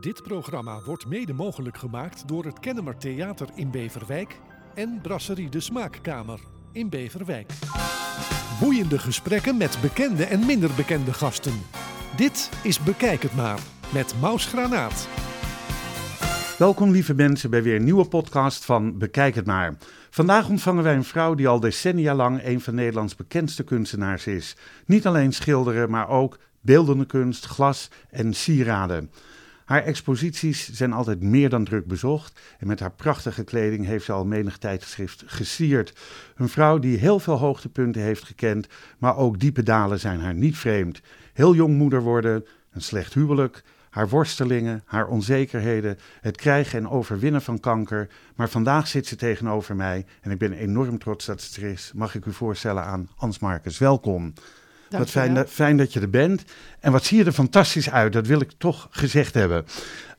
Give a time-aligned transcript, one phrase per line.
[0.00, 4.40] Dit programma wordt mede mogelijk gemaakt door het Kennemer Theater in Beverwijk
[4.74, 6.40] en Brasserie de Smaakkamer
[6.72, 7.52] in Beverwijk.
[8.60, 11.52] Boeiende gesprekken met bekende en minder bekende gasten.
[12.16, 13.58] Dit is Bekijk het maar
[13.92, 15.08] met Maus Granaat.
[16.58, 19.76] Welkom lieve mensen bij weer een nieuwe podcast van Bekijk het maar.
[20.10, 24.56] Vandaag ontvangen wij een vrouw die al decennia lang een van Nederlands bekendste kunstenaars is.
[24.86, 29.10] Niet alleen schilderen, maar ook beeldende kunst, glas en sieraden.
[29.68, 34.12] Haar exposities zijn altijd meer dan druk bezocht en met haar prachtige kleding heeft ze
[34.12, 35.92] al menig tijdschrift gesierd.
[36.36, 38.66] Een vrouw die heel veel hoogtepunten heeft gekend,
[38.98, 41.00] maar ook diepe dalen zijn haar niet vreemd.
[41.32, 47.42] Heel jong moeder worden, een slecht huwelijk, haar worstelingen, haar onzekerheden, het krijgen en overwinnen
[47.42, 48.08] van kanker.
[48.36, 51.92] Maar vandaag zit ze tegenover mij en ik ben enorm trots dat ze er is.
[51.94, 53.78] Mag ik u voorstellen aan Ans Marcus.
[53.78, 54.32] Welkom.
[54.90, 56.44] Wat fijn, dat- fijn dat je er bent.
[56.80, 59.64] En wat zie je er fantastisch uit, dat wil ik toch gezegd hebben.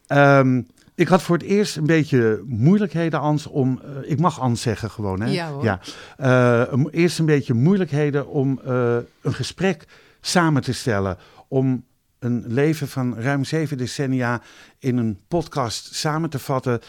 [0.07, 0.61] Ehm,
[0.95, 3.81] ik had voor het eerst een beetje moeilijkheden, Ans, om...
[3.83, 5.31] eh, ik mag Ans zeggen gewoon, hè?
[5.31, 5.63] Ja, hoor.
[5.63, 5.79] Ja.
[6.17, 9.85] Eh, eerst een beetje moeilijkheden om eh, een gesprek
[10.21, 11.17] samen te stellen.
[11.47, 11.83] Om
[12.19, 14.41] een leven van ruim zeven decennia
[14.79, 16.79] in een podcast samen te vatten.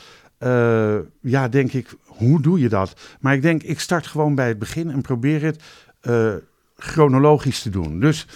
[1.20, 2.92] Ja, denk ik, hoe doe je dat?
[3.20, 5.62] Maar ik denk, ik start gewoon bij het begin en probeer het
[6.82, 8.00] chronologisch te doen.
[8.00, 8.26] Dus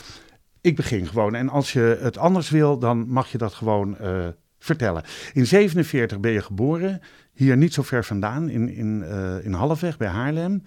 [0.60, 1.34] ik begin gewoon.
[1.34, 4.26] En als je het anders wil, dan mag je dat gewoon eh,
[4.58, 5.02] vertellen.
[5.32, 7.00] In 47 ben je geboren,
[7.32, 10.62] hier niet zo ver vandaan, in, in, eh, in Halfweg bij Haarlem.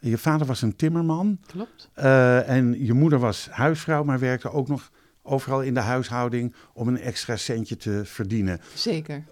[0.00, 1.90] Je vader was een timmerman Klopt.
[1.94, 4.90] eh, en je moeder was huisvrouw, maar werkte ook nog
[5.22, 8.60] overal in de huishouding om een extra centje te verdienen.
[8.74, 9.24] Zeker.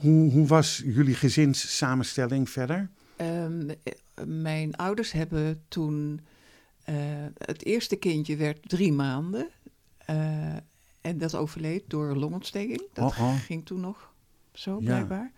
[0.00, 2.88] Hoe, hoe was jullie gezinssamenstelling verder?
[3.16, 6.20] Ehm, eh, mijn ouders hebben toen...
[6.84, 6.94] eh,
[7.38, 9.48] het eerste kindje werd drie maanden.
[10.06, 10.56] eh,
[11.00, 12.82] en dat overleed door longontsteking.
[12.92, 13.34] Dat Oh, oh.
[13.40, 14.12] ging toen nog
[14.52, 14.84] zo, Ja.
[14.84, 15.32] blijkbaar.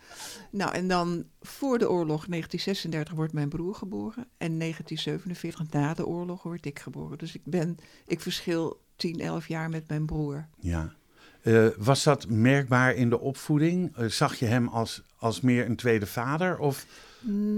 [0.51, 4.27] Nou, en dan voor de oorlog, 1936, wordt mijn broer geboren.
[4.39, 7.19] En 1947, na de oorlog, word ik geboren.
[7.19, 7.77] Dus ik ben...
[8.07, 10.49] Ik verschil 10, 11 jaar met mijn broer.
[10.61, 10.95] Ja.
[11.43, 13.93] Eh, was dat merkbaar in de opvoeding?
[14.07, 16.59] Zag je hem als, als meer een tweede vader?
[16.59, 16.87] Of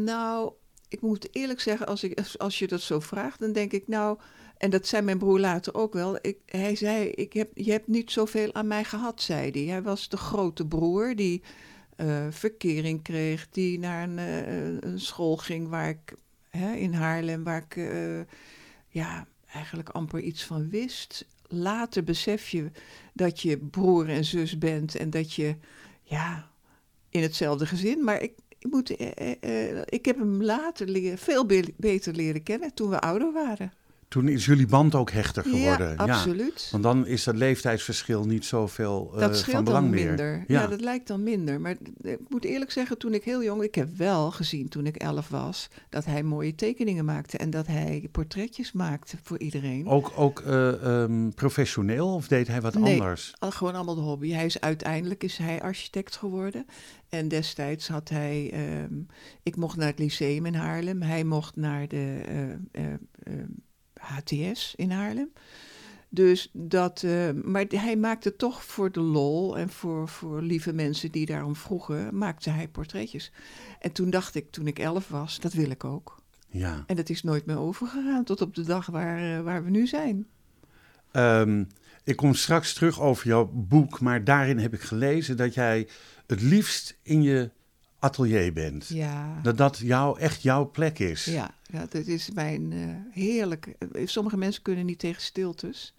[0.05, 0.53] Nou,
[0.88, 4.19] ik moet eerlijk zeggen, als, ik, als- je dat zo vraagt, dan denk ik nou,
[4.56, 6.19] en dat zei mijn broer later ook wel.
[6.21, 9.62] Ik, hij zei, ik heb, je hebt niet zoveel aan mij gehad, zei hij.
[9.62, 11.43] Hij was de grote broer die
[11.97, 16.15] eh, verkering kreeg, die naar een, eh, een school ging waar ik,
[16.50, 18.20] hè, in Haarlem, waar ik eh,
[18.88, 21.26] ja, eigenlijk amper iets van wist.
[21.47, 22.70] Later besef je
[23.12, 25.56] dat je broer en zus bent en dat je,
[26.03, 26.50] ja,
[27.09, 28.05] in hetzelfde gezin.
[28.05, 29.10] Maar ik, ik, moet, eh,
[29.41, 33.32] eh, eh, ik heb hem later leren, veel be- beter leren kennen toen we ouder
[33.32, 33.72] waren.
[34.08, 35.88] Toen is jullie band ook hechter geworden?
[35.88, 36.69] Ja, absoluut.
[36.70, 40.06] Want dan is dat leeftijdsverschil niet zoveel eh dat van belang meer.
[40.06, 40.44] minder.
[40.46, 40.66] Ja.
[40.66, 41.60] dat lijkt dan minder.
[41.60, 43.62] Maar ik moet eerlijk zeggen, toen ik heel jong...
[43.62, 45.69] Ik heb wel gezien toen ik elf was...
[45.88, 47.38] dat hij mooie tekeningen maakte...
[47.38, 49.86] en dat hij portretjes maakte voor iedereen.
[49.86, 52.92] Ook, ook eh, ehm, professioneel of deed hij wat Nee.
[53.00, 53.34] anders?
[53.40, 54.30] Gewoon allemaal de hobby.
[54.30, 56.66] Hij is uiteindelijk is hij architect geworden.
[57.08, 58.50] En destijds had hij.
[58.52, 58.94] ehm,
[59.42, 61.02] ik mocht naar het lyceum in Haarlem.
[61.02, 62.50] Hij mocht naar de eh,
[62.84, 62.92] eh,
[63.22, 63.32] eh,
[63.98, 65.32] HTS in Haarlem.
[66.09, 67.03] Dus dat.
[67.03, 71.56] eh, maar hij maakte toch voor de lol en voor, voor lieve mensen die daarom
[71.56, 73.32] vroegen, maakte hij portretjes.
[73.81, 76.22] En toen dacht ik, toen ik elf was, dat wil ik ook.
[76.50, 76.84] Ja.
[76.87, 79.87] En dat is nooit meer overgegaan tot op de dag waar, eh, waar we nu
[79.87, 80.26] zijn.
[81.10, 81.64] Ehm,
[82.04, 85.88] ik kom straks terug over jouw boek, maar daarin heb ik gelezen dat jij
[86.26, 87.50] het liefst in je
[87.98, 88.88] atelier bent.
[88.88, 89.41] Ja.
[89.42, 91.25] Dat dat jou, echt jouw plek is.
[91.25, 92.88] Ja, ja dat is mijn eh,
[93.22, 93.66] heerlijk.
[93.92, 95.94] eh, Sommige mensen kunnen niet tegen stiltes.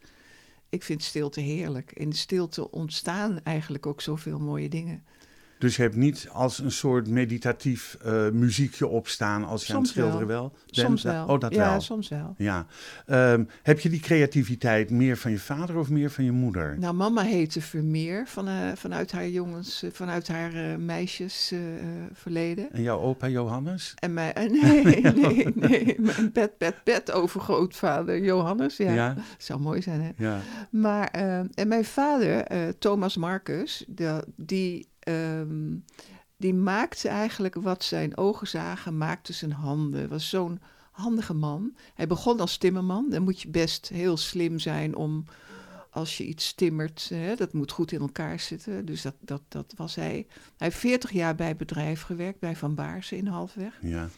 [0.69, 1.91] Ik vind stilte heerlijk.
[1.93, 5.03] In de stilte ontstaan eigenlijk ook zoveel mooie dingen.
[5.59, 9.93] Dus je hebt niet als een soort meditatief eh, muziekje opstaan als je aan het
[9.93, 10.05] wel.
[10.05, 10.53] schilderen wel?
[10.65, 11.25] Soms wel.
[11.27, 11.81] Oh, dat ja, wel.
[11.81, 12.33] soms wel.
[12.37, 12.65] Ja.
[13.05, 16.75] Ehm, heb je die creativiteit meer van je vader of meer van je moeder?
[16.79, 21.75] Nou, mama heette Vermeer van, eh, vanuit haar jongens, eh, vanuit haar eh, meisjes eh,
[21.75, 21.83] eh,
[22.13, 22.71] verleden.
[22.71, 23.93] En jouw opa Johannes?
[23.99, 24.83] En mijn, nee,
[25.13, 28.77] nee, nee, mijn bed, bed, bed overgrootvader Johannes.
[28.77, 29.15] Ja, Ja.
[29.37, 30.09] zou mooi zijn, hè?
[30.25, 30.39] Ja.
[30.71, 32.45] Maar, eh, en mijn vader,
[32.77, 35.77] Thomas Marcus, de- die, ehm,
[36.37, 40.09] die maakte eigenlijk wat zijn ogen zagen, maakte zijn handen.
[40.09, 40.59] Was zo'n
[40.91, 41.75] handige man.
[41.93, 43.09] Hij begon als timmerman.
[43.09, 45.25] Dan moet je best heel slim zijn om,
[45.89, 48.85] als je iets timmert, hè, dat moet goed in elkaar zitten.
[48.85, 50.25] Dus dat, dat, dat was hij.
[50.57, 53.77] Hij heeft 40 jaar bij het bedrijf gewerkt, bij Van Baarsen in Halfweg.
[53.81, 54.09] Ja.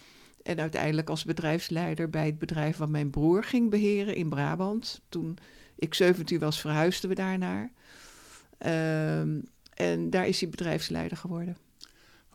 [0.43, 5.01] En uiteindelijk als bedrijfsleider bij het bedrijf wat mijn broer ging beheren in Brabant.
[5.09, 5.37] Toen
[5.75, 7.71] ik 17 was, verhuisden we daarnaar.
[8.57, 9.39] Ehm,
[9.81, 11.57] En daar is hij bedrijfsleider geworden.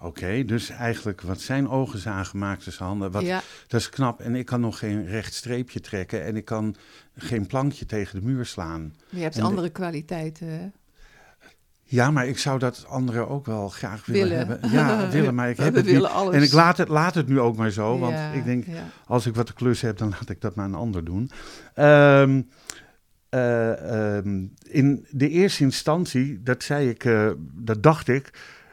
[0.00, 3.10] Oké, dus eigenlijk wat zijn ogen zagen, maakte zijn handen.
[3.10, 4.20] Wat, ja, Dat is knap.
[4.20, 6.76] En ik kan nog geen recht streepje trekken en ik kan
[7.16, 8.80] geen plankje tegen de muur slaan.
[8.82, 10.48] maar je hebt En de- andere kwaliteiten.
[10.48, 10.66] hè?
[11.88, 14.46] Ja, maar ik zou dat anderen ook wel graag willen, Willen.
[14.46, 14.70] hebben.
[14.70, 16.10] Ja, willen, maar ik We heb het willen niet.
[16.10, 16.34] alles.
[16.34, 18.84] En ik laat het, laat het nu ook maar zo, want Ja, ik denk, ja.
[19.06, 21.30] als ik wat te klus heb, dan laat ik dat maar een ander doen.
[21.74, 22.42] Ehm,
[23.36, 28.30] eh, ehm, in de eerste instantie, dat zei ik, eh, dat dacht ik,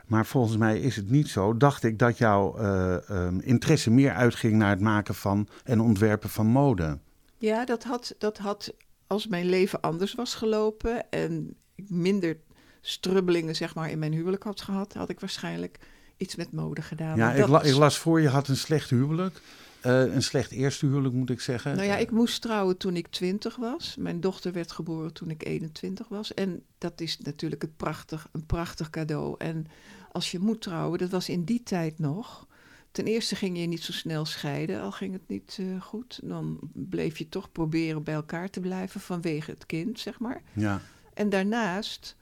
[0.08, 4.14] maar volgens mij is het niet zo, dacht ik dat jouw eh, ehm, interesse meer
[4.14, 6.98] uitging naar het maken van en ontwerpen van mode.
[7.38, 8.74] Ja, dat had, dat had,
[9.08, 12.38] als mijn leven anders was gelopen en ik minder
[12.82, 15.78] strubbelingen zeg maar, in mijn huwelijk had gehad, had ik waarschijnlijk
[16.18, 17.18] iets met mode gedaan.
[17.18, 19.42] Ja, ik, la- ik las voor je had een slecht huwelijk.
[19.84, 21.76] Eh, een slecht eerste huwelijk, moet ik zeggen.
[21.76, 23.96] Nou ja, ik moest trouwen toen ik 20 was.
[24.00, 26.34] Mijn dochter werd geboren toen ik 21 was.
[26.34, 29.36] En dat is natuurlijk het prachtig, een prachtig cadeau.
[29.38, 29.66] En
[30.12, 32.48] als je moet trouwen, dat was in die tijd nog.
[32.92, 36.20] Ten eerste ging je niet zo snel scheiden, al ging het niet eh, goed.
[36.24, 40.42] Dan bleef je toch proberen bij elkaar te blijven vanwege het kind, zeg maar.
[40.54, 40.82] Ja.
[41.14, 42.16] En daarnaast,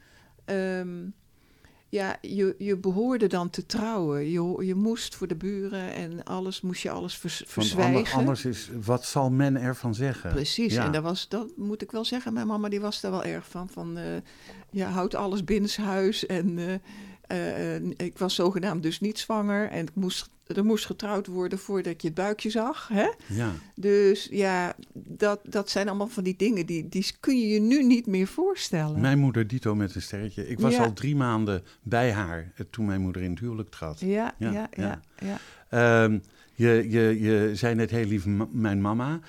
[0.45, 1.07] ehm,
[1.91, 4.29] ja, je, je behoorde dan te trouwen.
[4.29, 7.95] Je, je moest voor de buren en alles, moest je alles vers, Want verzwijgen.
[7.97, 10.31] ander- anders is, wat zal men ervan zeggen?
[10.31, 10.85] Precies, Ja.
[10.85, 12.33] en dat, was, dat moet ik wel zeggen.
[12.33, 13.69] Mijn mama die was daar wel erg van.
[13.69, 14.03] van eh,
[14.69, 16.25] je houdt alles binnenshuis.
[16.25, 16.75] En eh,
[17.31, 19.69] eh, eh, ik was zogenaamd dus niet zwanger.
[19.69, 22.87] En ik moest, er moest getrouwd worden voordat je het buikje zag.
[22.87, 23.07] Hè?
[23.27, 23.51] Ja.
[23.75, 26.65] Dus ja, dat, dat zijn allemaal van die dingen...
[26.65, 28.99] Die, die kun je je nu niet meer voorstellen.
[29.01, 30.47] Mijn moeder Dito met een sterretje.
[30.47, 30.83] Ik was Ja.
[30.83, 33.99] al drie maanden bij haar eh, toen mijn moeder in het huwelijk trad.
[33.99, 35.39] Ja, Ja, ja, ja.
[35.69, 36.19] Ehm,
[36.55, 39.19] je, je, je zei net heel lief mijn mama.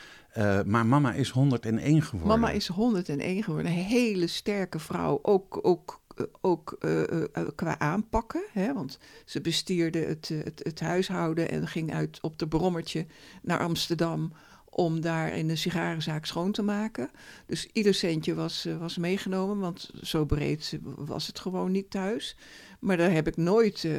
[0.67, 2.41] Maar mama is 101 geworden.
[2.41, 3.73] Mama is 101 geworden.
[3.73, 5.19] Een hele sterke vrouw.
[5.23, 6.01] Ook, ook,
[6.41, 8.43] ook eh, eh, eh, qua aanpakken.
[8.53, 8.75] Hè?
[8.75, 13.07] Want ze bestierde het, eh, het, het huishouden en ging uit op de brommertje
[13.43, 14.33] naar Amsterdam.
[14.75, 17.11] Om daar in de sigarenzaak schoon te maken.
[17.47, 19.59] Dus ieder centje was, eh, was meegenomen.
[19.59, 22.37] Want zo breed was het gewoon niet thuis.
[22.81, 23.93] Maar daar heb ik nooit, eh,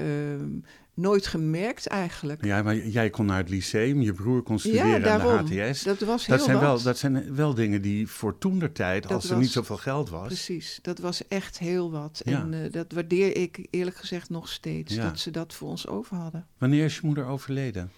[0.94, 2.46] nooit gemerkt eigenlijk.
[2.46, 5.46] Ja, maar jij kon naar het lyceum, je broer kon studeren aan daarom.
[5.50, 5.84] de HTS.
[5.84, 6.66] Dat was heel Dat zijn, wat.
[6.66, 10.10] wel, dat zijn wel dingen die voor toen der tijd, als er niet zoveel geld
[10.10, 10.28] was.
[10.28, 12.22] Precies, dat was echt heel wat.
[12.26, 12.40] Ja.
[12.42, 15.04] En eh, dat waardeer ik eerlijk gezegd nog steeds, Ja.
[15.04, 16.48] dat ze dat voor ons over hadden.
[16.58, 17.92] Wanneer is je moeder overleden?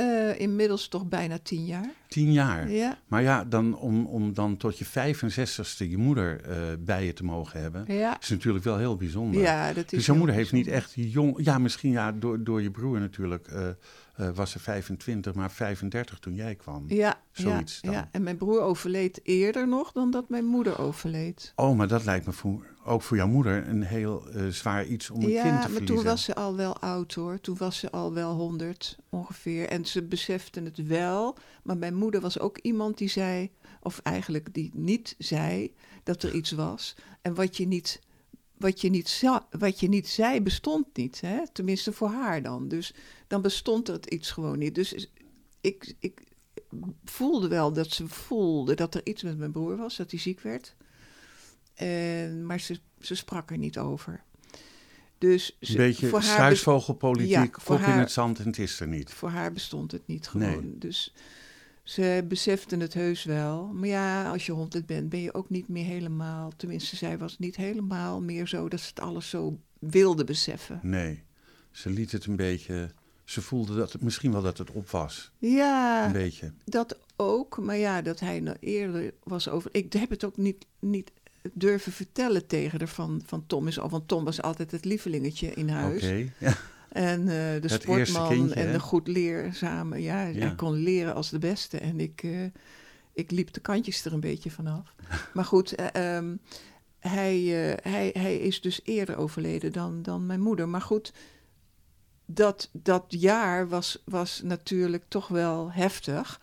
[0.00, 1.90] Eh, inmiddels toch bijna tien jaar.
[2.08, 2.70] Tien jaar.
[2.70, 7.12] Ja, Maar ja, dan, om, om dan tot je 65ste je moeder eh, bij je
[7.12, 8.20] te mogen hebben, ja.
[8.20, 9.40] is natuurlijk wel heel bijzonder.
[9.40, 11.44] ja dat is dus jouw moeder heeft niet echt jong...
[11.44, 13.68] Ja, misschien ja, door, door je broer natuurlijk eh,
[14.20, 16.84] eh, was ze 25, maar 35 toen jij kwam.
[16.86, 17.92] Ja, Zoiets ja, dan.
[17.92, 21.52] ja, en mijn broer overleed eerder nog dan dat mijn moeder overleed.
[21.56, 25.10] Oh, maar dat lijkt me voor, ook voor jouw moeder een heel eh, zwaar iets
[25.10, 25.96] om een ja, kind te maar verliezen.
[25.96, 27.40] toen was ze al wel oud hoor.
[27.40, 29.68] Toen was ze al wel honderd ongeveer.
[29.68, 31.36] En ze beseften het wel.
[31.62, 33.50] Maar mijn moeder was ook iemand die zei,
[33.80, 36.96] of eigenlijk die niet zei dat er iets was.
[37.22, 38.00] En wat je niet,
[38.60, 39.22] wat je niet,
[39.58, 41.20] wat je niet zei, bestond niet.
[41.20, 41.38] Hè?
[41.52, 42.68] Tenminste voor haar dan.
[42.68, 42.94] Dus
[43.26, 44.74] dan bestond er het iets gewoon niet.
[44.74, 45.08] Dus
[45.60, 46.20] ik, ik
[47.04, 50.40] voelde wel dat ze voelde dat er iets met mijn broer was, dat hij ziek
[50.40, 50.74] werd.
[51.74, 54.22] En, maar ze, ze sprak er niet over.
[55.18, 58.38] Dus Een ze, beetje voor, haar be- struisvogelpolitiek, Ja, voor kop in haar- het zand
[58.38, 59.10] en het is er niet.
[59.12, 60.48] voor haar bestond het niet gewoon.
[60.66, 60.78] Nee.
[60.78, 61.14] Dus
[61.90, 63.66] ze beseften het heus wel.
[63.66, 66.52] Maar ja, als je honderd bent, ben je ook niet meer helemaal...
[66.56, 70.80] Tenminste, zij was niet helemaal meer zo dat ze het alles zo wilde beseffen.
[70.82, 71.22] Nee,
[71.70, 72.90] ze liet het een beetje...
[73.24, 75.30] Ze voelde dat het, misschien wel dat het op was.
[75.38, 76.52] Ja, Een beetje.
[76.64, 77.58] dat ook.
[77.58, 79.70] Maar ja, dat hij nou eerder was over...
[79.72, 81.10] Ik heb het ook niet, niet
[81.52, 83.66] durven vertellen tegen haar van, van Tom.
[83.68, 85.72] Is al, want Tom was altijd het lievelingetje in Oké.
[85.72, 86.02] huis.
[86.38, 86.56] Ja.
[86.90, 88.72] En eh, de eerste sportman kindje, en hè?
[88.72, 90.02] de goed leerzame.
[90.02, 90.38] Ja, Ja.
[90.46, 91.78] hij kon leren als de beste.
[91.78, 92.44] En ik, eh,
[93.12, 94.94] ik liep de kantjes er een beetje vanaf.
[95.34, 96.36] maar goed, eh, ehm,
[96.98, 97.38] hij,
[97.82, 100.68] hij, hij is dus eerder overleden dan, dan mijn moeder.
[100.68, 101.12] Maar goed,
[102.26, 106.40] dat, dat jaar was, was natuurlijk toch wel heftig.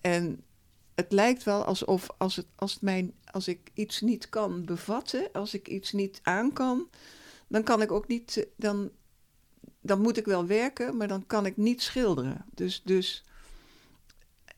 [0.00, 0.42] En
[0.94, 5.54] het lijkt wel alsof als, het, als, mijn, als ik iets niet kan bevatten, als
[5.54, 6.88] ik iets niet aan kan,
[7.48, 8.90] dan kan ik ook niet, dan,
[9.84, 12.44] dan moet ik wel werken, maar dan kan ik niet schilderen.
[12.54, 13.24] Dus, dus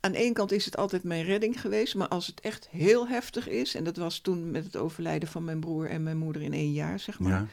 [0.00, 3.08] aan de ene kant is het altijd mijn redding geweest, maar als het echt heel
[3.08, 6.42] heftig is, en dat was toen met het overlijden van mijn broer en mijn moeder
[6.42, 7.46] in één jaar, zeg maar, ja.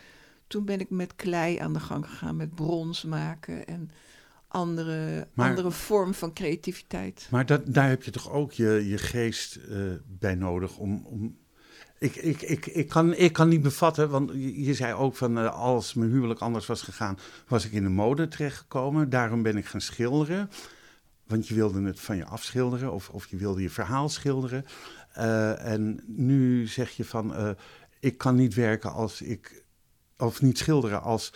[0.47, 3.89] toen ben ik met klei aan de gang gegaan, met brons maken en
[4.47, 7.27] andere, Maar- andere vorm van creativiteit.
[7.31, 9.77] Maar dat, daar heb je toch ook je, je geest eh,
[10.07, 11.05] bij nodig om...
[11.05, 11.41] om
[12.03, 15.53] Ik, ik, ik, ik, kan, ik kan niet bevatten, want je, zei ook van eh,
[15.53, 17.17] als mijn huwelijk anders was gegaan,
[17.47, 19.09] was ik in de mode terechtgekomen.
[19.09, 20.49] Daarom ben ik gaan schilderen.
[21.27, 24.65] Want je wilde het van je afschilderen of, of je wilde je verhaal schilderen.
[25.13, 27.49] Eh, en nu zeg je van, eh,
[27.99, 29.63] ik kan niet werken als ik,
[30.17, 31.33] of niet schilderen als,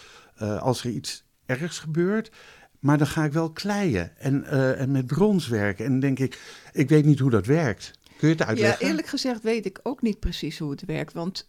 [0.59, 2.31] als er iets ergs gebeurt.
[2.79, 4.43] Maar dan ga ik wel kleien en,
[4.77, 5.85] en met brons werken.
[5.85, 6.39] En denk ik,
[6.71, 7.96] ik weet niet hoe dat werkt.
[8.17, 11.13] Kun je het Ja, eerlijk gezegd weet ik ook niet precies hoe het werkt.
[11.13, 11.47] Want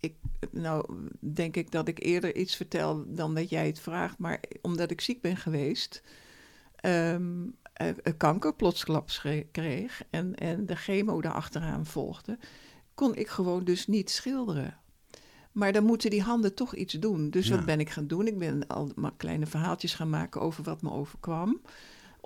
[0.00, 0.14] ik,
[0.50, 4.18] nou denk ik dat ik eerder iets vertel dan dat jij het vraagt.
[4.18, 6.02] Maar omdat ik ziek ben geweest,
[6.76, 7.16] eh,
[8.16, 9.22] kanker plotsklaps
[9.52, 12.38] kreeg en, en de chemo daarachteraan volgde,
[12.94, 14.78] kon ik gewoon dus niet schilderen.
[15.52, 17.30] Maar dan moeten die handen toch iets doen.
[17.30, 17.56] Dus Ja.
[17.56, 18.26] wat ben ik gaan doen?
[18.26, 21.60] Ik ben al maar kleine verhaaltjes gaan maken over wat me overkwam.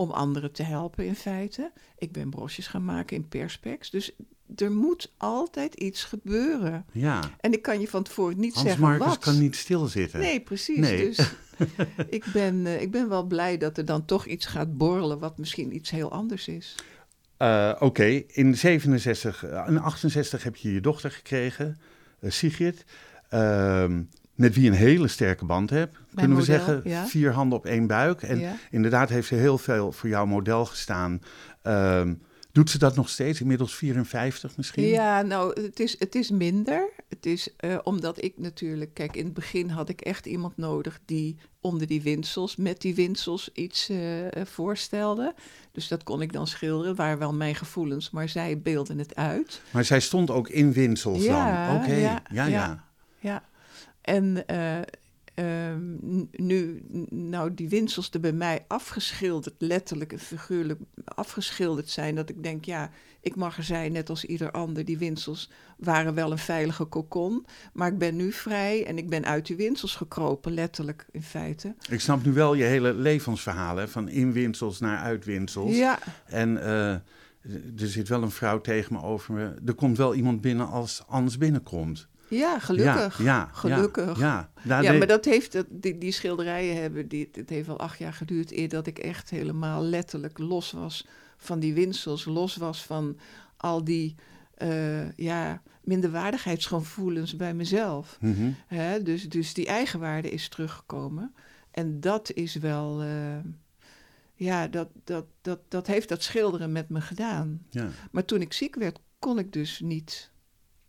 [0.01, 1.73] Om anderen te helpen in feite.
[1.99, 3.91] Ik ben brosjes gaan maken in perspex.
[3.91, 4.13] Dus
[4.57, 6.87] er moet altijd iets gebeuren.
[6.93, 9.19] Ja, En ik kan je van tevoren niet Hans zeggen Marcus wat.
[9.19, 10.21] kan niet stilzitten.
[10.21, 10.79] Nee, precies.
[10.79, 11.05] Nee.
[11.05, 11.33] Dus
[12.19, 15.19] ik ben, eh, ik ben wel blij dat er dan toch iets gaat borrelen...
[15.19, 16.75] wat misschien iets heel anders is.
[17.37, 21.81] Eh, Oké, in 67, eh, in 68 heb je je dochter gekregen,
[22.23, 22.85] Sigrid.
[23.29, 24.03] Ehm,
[24.41, 25.97] met wie een hele sterke band hebt.
[26.15, 27.07] Kunnen we model, zeggen, ja.
[27.07, 28.23] vier handen op één buik.
[28.23, 28.57] En Ja.
[28.71, 31.23] inderdaad heeft ze heel veel voor jouw model gestaan.
[31.63, 32.15] Ehm,
[32.53, 33.41] doet ze dat nog steeds?
[33.41, 34.85] Inmiddels 54 misschien?
[34.85, 36.91] Ja, nou, het is, het is minder.
[37.09, 38.95] Het is eh, omdat ik natuurlijk...
[38.95, 41.01] Kijk, in het begin had ik echt iemand nodig...
[41.05, 45.35] die onder die winsels, met die winsels iets eh, eh, voorstelde.
[45.73, 46.95] Dus dat kon ik dan schilderen.
[46.95, 49.63] waren wel mijn gevoelens, maar zij beelden het uit.
[49.71, 51.83] Maar zij stond ook in Winsels Ja, dan?
[51.83, 52.23] Oké, ja.
[52.33, 52.89] ja.
[53.21, 53.43] Ja,
[54.11, 54.79] en eh,
[55.35, 55.97] ehm,
[56.31, 62.43] nu, nou, die winsels er bij mij afgeschilderd, letterlijk en figuurlijk afgeschilderd zijn, dat ik
[62.43, 62.91] denk, ja,
[63.21, 64.85] ik mag er zijn, net als ieder ander.
[64.85, 69.25] Die winsels waren wel een veilige kokon, maar ik ben nu vrij en ik ben
[69.25, 71.75] uit die winsels gekropen, letterlijk in feite.
[71.89, 73.89] Ik snap nu wel je hele levensverhaal, hè?
[73.89, 75.77] van in Winsels naar uit Winsels.
[75.77, 76.91] Ja, En eh,
[77.81, 79.55] er zit wel een vrouw tegen me over me.
[79.67, 82.09] Er komt wel iemand binnen als Ans binnenkomt.
[82.31, 83.19] Ja, gelukkig.
[83.19, 84.19] Ja, ja, Gelukkig.
[84.19, 84.93] Ja, ja.
[84.93, 88.53] Maar dat heeft, dat, die, die schilderijen hebben, die, het heeft wel acht jaar geduurd
[88.53, 91.07] eer dat ik echt helemaal letterlijk los was
[91.37, 93.19] van die winsels, los was van
[93.57, 94.15] al die,
[94.55, 98.19] eh, ja, minderwaardigheidsgevoelens bij mezelf.
[98.21, 98.51] Mhm.
[98.67, 99.03] Hè?
[99.03, 101.35] Dus, dus die eigenwaarde is teruggekomen.
[101.71, 103.39] En dat is wel, eh,
[104.35, 107.67] ja, dat, dat, dat, dat heeft dat schilderen met me gedaan.
[107.71, 107.89] ja.
[108.11, 110.31] Maar toen ik ziek werd, kon ik dus niet,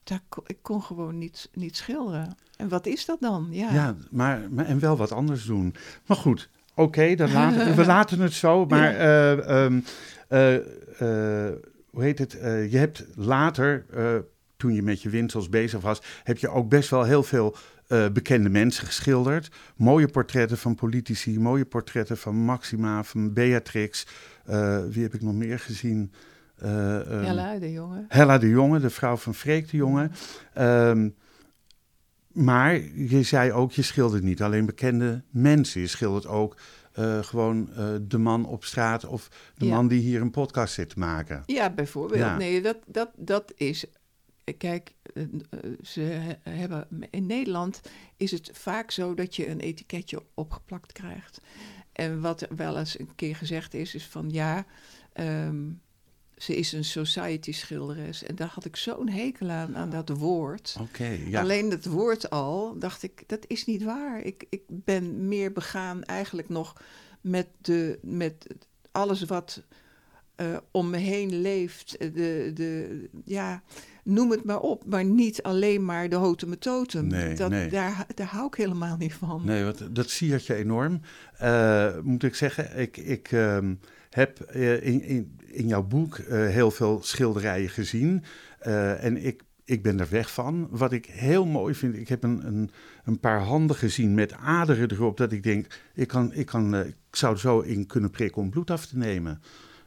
[0.04, 2.36] daar, ik kon gewoon niet, niet schilderen.
[2.58, 3.48] En wat is dat dan?
[3.52, 3.74] Ja.
[3.74, 5.76] Ja, maar, maar en wel wat anders doen.
[6.06, 8.66] Maar goed, oké, dan laten we laten het zo.
[8.66, 9.80] Maar eh, ehm,
[10.28, 11.54] eh, eh,
[11.90, 12.32] hoe heet het?
[12.72, 13.86] Je hebt later,
[14.58, 17.56] toen je met je winsels bezig was, heb je ook best wel heel veel
[18.14, 19.52] bekende mensen geschilderd.
[19.76, 24.08] Mooie portretten van politici, mooie portretten van Maxima, van Beatrix.
[24.90, 26.12] Wie heb ik nog meer gezien?
[26.62, 28.06] Ehm, Hella, de jongen.
[28.08, 30.10] Hella de Jonge, de vrouw van Freek de Jonge.
[30.54, 31.10] Ehm,
[32.32, 35.82] maar je zei ook, je schildert niet alleen bekende mensen.
[35.82, 36.58] Je schildert ook
[36.92, 39.74] eh, gewoon eh, de man op straat of de Ja.
[39.76, 41.44] man die hier een podcast zit te maken.
[41.46, 42.20] Ja, bijvoorbeeld.
[42.20, 42.38] Ja.
[42.38, 43.86] Nee, dat, dat, dat is.
[44.58, 44.94] Kijk,
[45.82, 46.88] ze he- hebben.
[47.10, 47.82] In Nederland
[48.18, 51.42] is het vaak zo dat je een etiketje opgeplakt krijgt.
[51.92, 54.66] En wat wel eens een keer gezegd is, is van ja.
[55.14, 55.56] ehm,
[56.42, 58.24] ze is een society schilderes.
[58.24, 60.78] En daar had ik zo'n hekel aan, aan dat woord.
[61.26, 61.42] Ja.
[61.42, 64.22] Alleen het woord al, dacht ik, dat is niet waar.
[64.22, 66.82] Ik, ik ben meer begaan eigenlijk nog
[67.22, 68.48] met, de, met
[68.92, 69.64] alles wat
[70.36, 71.98] eh, om me heen leeft.
[71.98, 73.64] Eh, De, de, ja,
[74.04, 77.08] noem het maar op, maar niet alleen maar de hotemetotem.
[77.08, 77.70] Nee, dat, nee.
[77.70, 79.42] Daar, daar hou ik helemaal niet van.
[79.46, 81.02] Nee, want dat siert je enorm.
[81.38, 83.74] Eh, moet ik zeggen, ik, ik ehm,
[84.10, 88.24] heb in, in, in jouw boek eh, heel veel schilderijen gezien.
[88.60, 90.68] Eh, en ik, ik ben er weg van.
[90.70, 92.72] Wat ik heel mooi vind, ik heb een, een,
[93.04, 95.18] een paar handen gezien met aderen erop.
[95.18, 98.42] Dat ik denk, ik, kan, ik, kan, eh, ik zou er zo in kunnen prikken
[98.42, 99.42] om bloed af te nemen.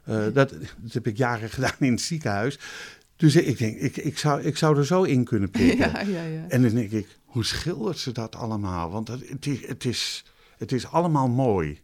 [0.05, 2.59] Dat, dat heb ik jaren gedaan in het ziekenhuis.
[3.15, 5.91] Dus ik denk, ik, ik, zou, ik zou er zo in kunnen prikken.
[5.91, 6.45] Ja, ja, ja.
[6.47, 8.91] En dan denk ik, hoe schildert ze dat allemaal?
[8.91, 10.25] Want het, het, is, het, is,
[10.57, 11.83] het is allemaal mooi.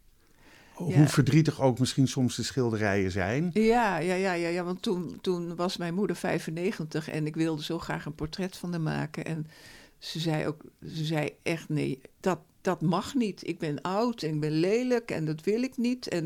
[0.82, 1.08] Hoe Ja.
[1.08, 3.50] verdrietig ook misschien soms de schilderijen zijn.
[3.52, 7.62] Ja, ja, ja, ja, ja want toen, toen was mijn moeder 95 en ik wilde
[7.62, 9.24] zo graag een portret van haar maken.
[9.24, 9.46] En
[9.98, 10.62] ze zei ook,
[10.94, 13.48] ze zei echt nee, dat, dat mag niet.
[13.48, 16.08] Ik ben oud en ik ben lelijk en dat wil ik niet.
[16.08, 16.20] En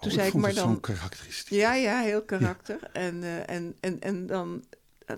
[0.00, 0.68] toen Oh, zei ik, maar dan...
[0.68, 1.58] zo'n karakteristiek.
[1.58, 2.78] Ja, ja, heel karakter.
[2.92, 4.64] En, eh, en, en, en dan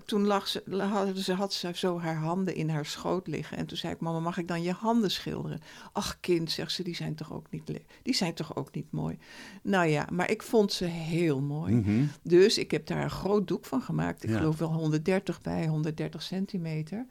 [0.05, 3.57] toen lag ze, had, ze, had ze zo haar handen in haar schoot liggen.
[3.57, 5.61] En toen zei ik, mama, mag ik dan je handen schilderen?
[5.93, 7.71] Ach kind, zegt ze, die zijn toch ook niet,
[8.03, 9.19] die zijn toch ook niet mooi?
[9.63, 11.75] Nou ja, maar ik vond ze heel mooi.
[11.75, 12.05] Mhm.
[12.23, 14.23] Dus ik heb daar een groot doek van gemaakt.
[14.25, 14.37] Ik Ja.
[14.37, 17.07] geloof wel 130 bij 130 centimeter.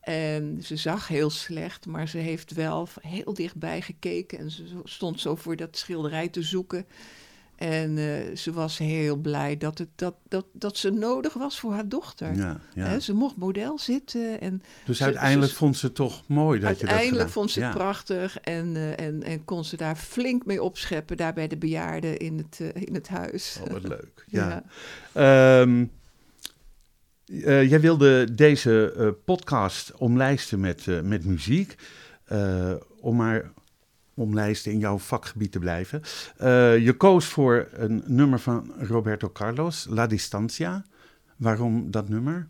[0.00, 4.38] En ze zag heel slecht, maar ze heeft wel heel dichtbij gekeken.
[4.38, 6.86] En ze stond zo voor dat schilderij te zoeken.
[7.58, 11.72] En eh, ze was heel blij dat, het, dat, dat, dat ze nodig was voor
[11.72, 12.58] haar dochter.
[12.74, 16.60] Ja, ze mocht model zitten en Dus ze- uiteindelijk ze- vond ze het toch mooi
[16.60, 17.74] dat je dat uiteindelijk vond ze het ja.
[17.74, 18.38] prachtig.
[18.40, 22.36] En, eh, en, en kon ze daar flink mee opscheppen, daar bij de bejaarden in
[22.38, 23.58] het, eh, in het huis.
[23.64, 24.24] Oh, wat leuk.
[24.26, 24.62] Ja.
[25.14, 25.60] Ja.
[25.62, 25.84] Ehm,
[27.44, 31.74] eh, jij wilde deze podcast omlijsten met, met muziek.
[33.00, 33.50] Om maar
[34.18, 36.02] omlijsten in jouw vakgebied te blijven.
[36.36, 40.84] Eh, je koos voor een nummer van Roberto Carlos, La Distancia.
[41.36, 42.48] Waarom dat nummer?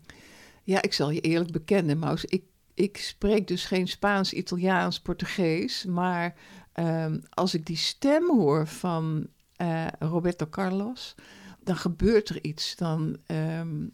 [0.63, 2.25] Ja, ik zal je eerlijk bekennen, Maus.
[2.25, 5.85] Ik, ik spreek dus geen Spaans, Italiaans, Portugees.
[5.85, 6.35] Maar
[6.73, 11.15] ehm, als ik die stem hoor van eh, Roberto Carlos,
[11.63, 12.75] dan gebeurt er iets.
[12.75, 13.85] Dan, ehm,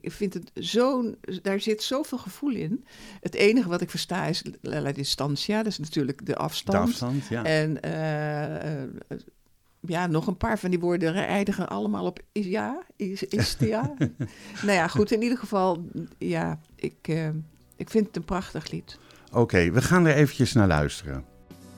[0.00, 2.84] ik vind het zo'n, daar zit zoveel gevoel in.
[3.20, 6.78] Het enige wat ik versta is la, la distancia, dat is natuurlijk de afstand.
[6.78, 7.44] De afstand, ja.
[7.44, 8.88] En eh, eh,
[9.80, 13.68] ja, nog een paar van die woorden eindigen allemaal op is ja, is, is het
[13.68, 13.94] ja.
[14.66, 15.84] nou ja, goed, in ieder geval,
[16.18, 17.28] ja, ik, eh,
[17.76, 18.98] ik vind het een prachtig lied.
[19.32, 21.24] Oké, we gaan er eventjes naar luisteren.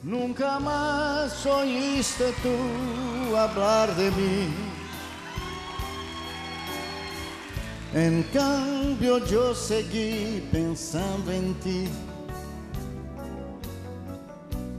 [0.05, 4.84] Nunca más oíste tú hablar de mí.
[7.97, 11.89] Em cambio eu segui pensando em ti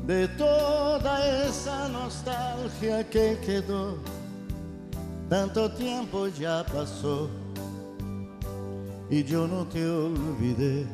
[0.04, 3.98] De toda essa nostalgia que quedó
[5.30, 7.30] Tanto tempo já passou
[9.10, 10.86] E eu não te olvidé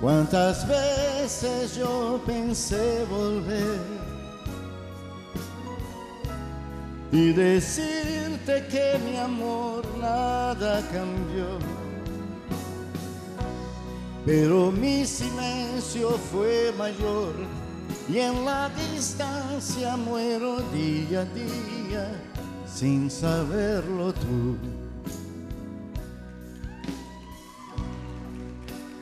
[0.00, 3.80] Quantas vezes eu pensei volver
[7.12, 11.58] E decidi decirte que mi amor nada cambió.
[14.24, 17.34] Pero mi silencio fue mayor
[18.08, 22.20] y en la distancia muero día a día
[22.66, 24.56] sin saberlo tú.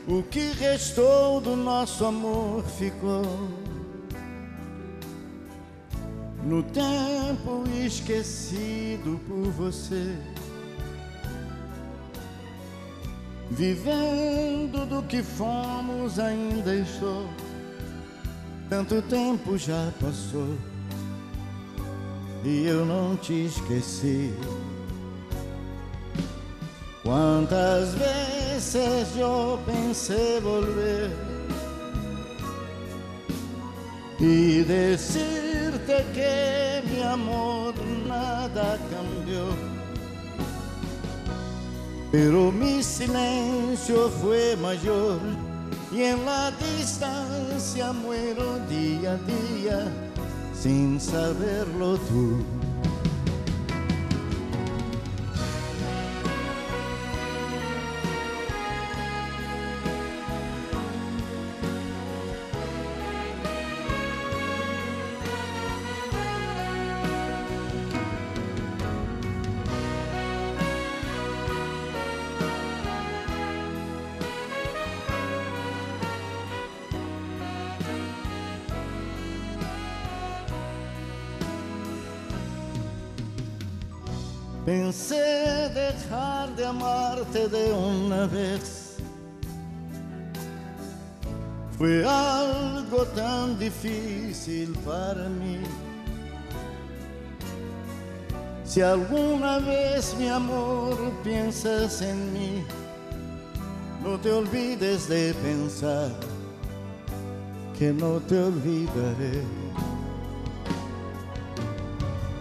[0.09, 3.23] O que restou do nosso amor ficou
[6.45, 10.17] no tempo esquecido por você.
[13.51, 17.29] Vivendo do que fomos, ainda estou.
[18.69, 20.57] Tanto tempo já passou
[22.45, 24.33] e eu não te esqueci.
[27.03, 31.11] Quantas vezes eu pensei volver
[34.21, 34.63] e
[35.87, 37.75] que mi amor
[38.07, 39.45] nada cambió.
[42.13, 45.21] Pero mi silencio fue mayor
[45.93, 49.93] y en la distancia muero día a día
[50.53, 52.60] sin saberlo tú.
[87.21, 88.97] Amarte de una vez.
[91.77, 95.59] Fue algo tan difícil para mí.
[98.65, 102.65] Si alguna vez, mi amor, piensas en mí,
[104.05, 106.11] no te olvides de pensar
[107.79, 109.43] que no te olvidaré.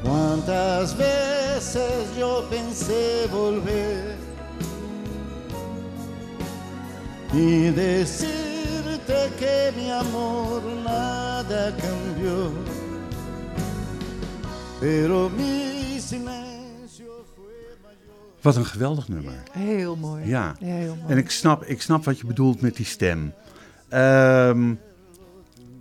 [0.04, 4.29] Cuántas veces yo pensé volver
[7.34, 12.52] y decirte que mi amor nada cambió,
[14.80, 18.42] pero mi silencio fue mayor.
[18.42, 19.34] Wat een geweldig nummer.
[19.52, 20.28] Heel mooi.
[20.28, 20.56] Ja.
[20.60, 21.12] Heel mooi.
[21.12, 23.34] En ik snap, ik snap wat je bedoelt met die stem.
[23.90, 24.74] Ehm,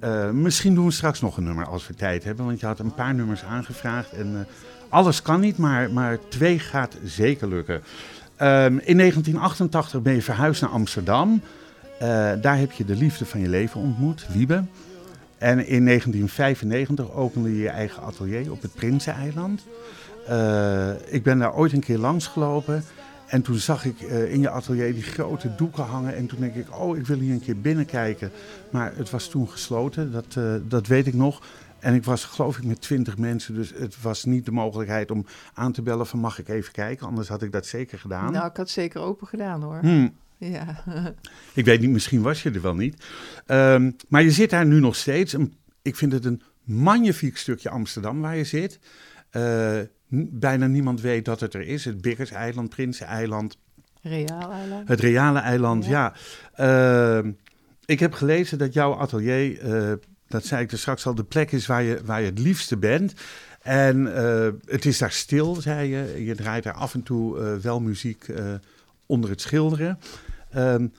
[0.01, 2.45] eh, misschien doen we straks nog een nummer als we tijd hebben.
[2.45, 4.13] Want je had een paar nummers aangevraagd.
[4.13, 4.55] En eh,
[4.89, 7.83] alles kan niet, maar, maar twee gaat zeker lukken.
[8.39, 11.41] Ehm, in 1988 ben je verhuisd naar Amsterdam.
[11.99, 14.65] Eh, daar heb je de liefde van je leven ontmoet, Wiebe.
[15.39, 19.67] En in 1995 opende je je eigen atelier op het Prinseneiland.
[20.31, 22.85] Uh, ik ben daar ooit een keer langs gelopen.
[23.27, 26.17] En toen zag ik uh, in je atelier die grote doeken hangen.
[26.17, 28.31] En toen denk ik, oh, ik wil hier een keer binnenkijken.
[28.71, 31.43] Maar het was toen gesloten, dat, dat weet ik nog.
[31.81, 35.27] En ik was geloof ik met twintig mensen, dus het was niet de mogelijkheid om
[35.55, 38.33] aan te bellen van mag ik even kijken, anders had ik dat zeker gedaan.
[38.33, 39.79] Nou, ik had zeker open gedaan hoor.
[39.81, 40.15] Hmm.
[40.37, 40.85] Ja.
[41.55, 43.05] ik weet niet, misschien was je er wel niet.
[43.47, 45.33] Um, maar je zit daar nu nog steeds.
[45.33, 48.79] Een, ik vind het een magnifiek stukje Amsterdam waar je zit.
[49.33, 51.85] Uh, bijna niemand weet dat het er is.
[51.85, 53.59] Het Biggers-eiland, Prinsen-eiland.
[54.03, 54.89] Reaal-eiland.
[54.89, 56.15] Het reale eiland, ja.
[56.57, 57.19] ja.
[57.25, 57.31] Uh,
[57.85, 59.93] ik heb gelezen dat jouw atelier, uh,
[60.29, 62.77] dat zei ik er straks al, de plek is waar je, waar je het liefste
[62.77, 63.13] bent.
[63.63, 66.25] En uh, het is daar stil, zei je.
[66.25, 68.27] Je draait daar af en toe wel muziek
[69.07, 69.99] onder het schilderen.
[70.57, 70.93] Um,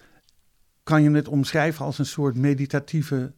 [0.84, 3.34] kan je het omschrijven als een soort meditatieve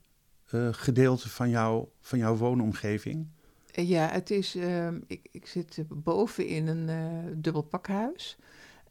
[0.72, 3.28] gedeelte van, jou, van jouw woonomgeving?
[3.72, 4.56] Ja, het is.
[4.56, 6.90] Uh, ik, ik zit boven in een
[7.42, 8.38] dubbel pakhuis.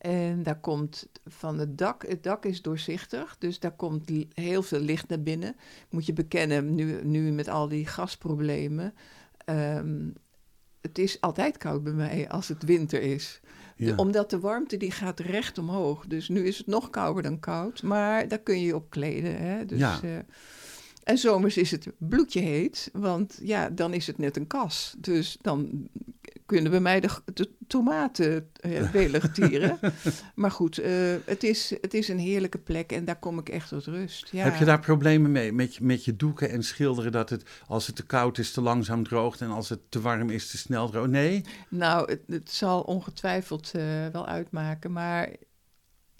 [0.00, 2.06] En daar komt van het dak.
[2.06, 5.56] Het dak is doorzichtig, dus daar komt heel veel licht naar binnen.
[5.90, 8.94] Moet je bekennen, nu, nu met al die gasproblemen.
[9.46, 10.12] Um,
[10.80, 13.40] het is altijd koud bij mij als het winter is.
[13.76, 13.96] Ja.
[13.96, 16.06] Omdat de warmte die gaat recht omhoog.
[16.06, 17.82] Dus nu is het nog kouder dan koud.
[17.82, 19.36] Maar daar kun je je op kleden.
[19.36, 19.64] Hè?
[19.64, 20.00] Dus, ja.
[20.04, 20.18] Uh,
[21.02, 24.94] en zomers is het bloedje heet, want ja, dan is het net een kas.
[24.98, 25.88] Dus dan
[26.50, 29.78] kunnen bij mij de, de tomaten uh, welig tieren.
[30.34, 30.86] maar goed, uh,
[31.24, 34.28] het, is, het is een heerlijke plek en daar kom ik echt tot rust.
[34.30, 34.44] Ja.
[34.44, 37.86] Heb je daar problemen mee, met, je, met je doeken en schilderen, dat het als
[37.86, 40.90] het te koud is te langzaam droogt en als het te warm is te snel
[40.90, 41.10] droogt?
[41.10, 41.44] Nee?
[41.68, 43.82] Nou, het, het zal ongetwijfeld uh,
[44.12, 45.28] wel uitmaken, maar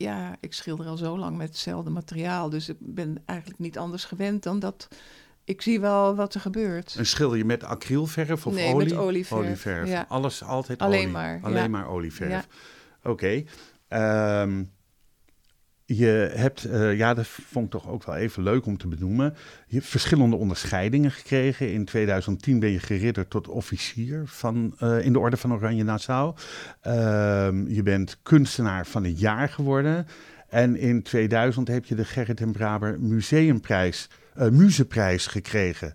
[0.01, 2.51] ja, ik schilder al zo lang met hetzelfde materiaal.
[2.51, 4.89] Dus ik ben eigenlijk niet anders gewend dan dat.
[5.45, 6.95] Ik zie wel wat er gebeurt.
[6.99, 8.89] En schilder je met acrylverf of nee, olie?
[8.89, 9.41] met olieverf.
[9.41, 9.89] olieverf.
[9.89, 10.05] Ja.
[10.09, 11.13] Alles altijd Alleen olie.
[11.13, 11.41] maar.
[11.43, 11.69] Alleen ja.
[11.69, 12.31] maar olieverf.
[12.31, 12.45] Ja.
[13.03, 13.45] Oké.
[13.89, 14.43] Okay.
[14.43, 14.71] Um,
[15.96, 19.35] je hebt, uh, ja, dat vond ik toch ook wel even leuk om te benoemen.
[19.66, 21.72] Je hebt verschillende onderscheidingen gekregen.
[21.72, 26.35] In 2010 ben je geridderd tot officier van, uh, in de Orde van Oranje Nassau.
[26.87, 26.92] Uh,
[27.68, 30.07] je bent kunstenaar van het jaar geworden.
[30.48, 35.94] En in 2000 heb je de Gerrit en Braber Museumprijs, uh, Museprijs gekregen.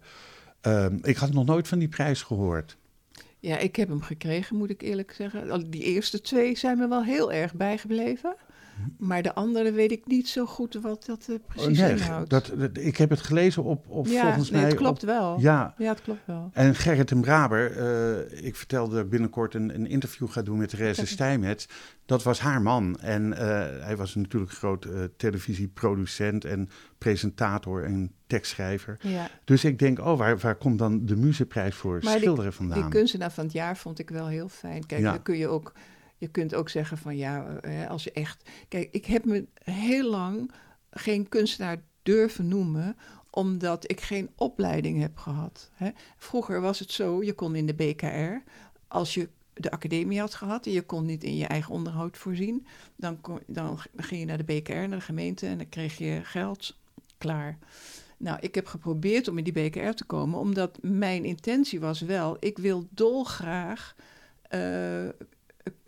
[1.01, 2.77] ik had nog nooit van die prijs gehoord.
[3.39, 5.69] Ja, ik heb hem gekregen, moet ik eerlijk zeggen.
[5.69, 8.35] Die eerste twee zijn me wel heel erg bijgebleven.
[8.97, 12.29] Maar de andere weet ik niet zo goed wat dat uh, precies nee, inhoudt.
[12.29, 14.69] Dat, dat, ik heb het gelezen op, op ja, volgens nee, mij...
[14.69, 15.39] het klopt op, wel.
[15.39, 15.73] Ja.
[15.77, 16.49] ja, het klopt wel.
[16.53, 21.05] En Gerrit en Braber, uh, ik vertelde binnenkort een, een interview gaan doen met Therese
[21.05, 21.67] Stijmets.
[22.05, 22.99] Dat was haar man.
[22.99, 23.37] En uh,
[23.79, 28.97] hij was natuurlijk groot televisieproducent en presentator en tekstschrijver.
[29.01, 29.29] Ja.
[29.43, 32.81] Dus ik denk, oh, waar, waar komt dan de Museprijs voor maar schilderen die, vandaan?
[32.81, 34.85] Die kunstenaar van het jaar vond ik wel heel fijn.
[34.85, 35.11] Kijk, Ja.
[35.11, 35.73] dan kun je ook...
[36.17, 38.49] Je kunt ook zeggen van ja, eh, als je echt...
[38.67, 40.51] Kijk, ik heb me heel lang
[40.89, 42.97] geen kunstenaar durven noemen,
[43.29, 45.71] omdat ik geen opleiding heb gehad.
[45.73, 45.89] Hè.
[46.17, 48.49] Vroeger was het zo, je kon in de BKR,
[48.87, 52.65] als je de academie had gehad en je kon niet in je eigen onderhoud voorzien,
[52.95, 56.77] dan, dan ging je naar de BKR, naar de gemeente en dan kreeg je geld
[57.17, 57.57] klaar.
[58.17, 62.37] Nou, ik heb geprobeerd om in die BKR te komen, omdat mijn intentie was wel,
[62.39, 63.95] ik wil dolgraag
[64.51, 65.09] uh,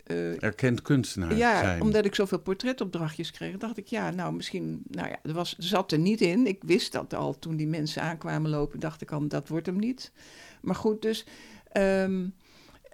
[0.07, 1.81] uh, Erkend kunstenaar ja, zijn.
[1.81, 5.91] omdat ik zoveel portretopdrachtjes kreeg, dacht ik, ja, nou misschien, nou ja, er, was, zat
[5.91, 6.47] er niet in.
[6.47, 9.79] Ik wist dat al toen die mensen aankwamen lopen, dacht ik al, dat wordt hem
[9.79, 10.11] niet.
[10.61, 11.25] Maar goed, dus
[11.73, 12.33] um,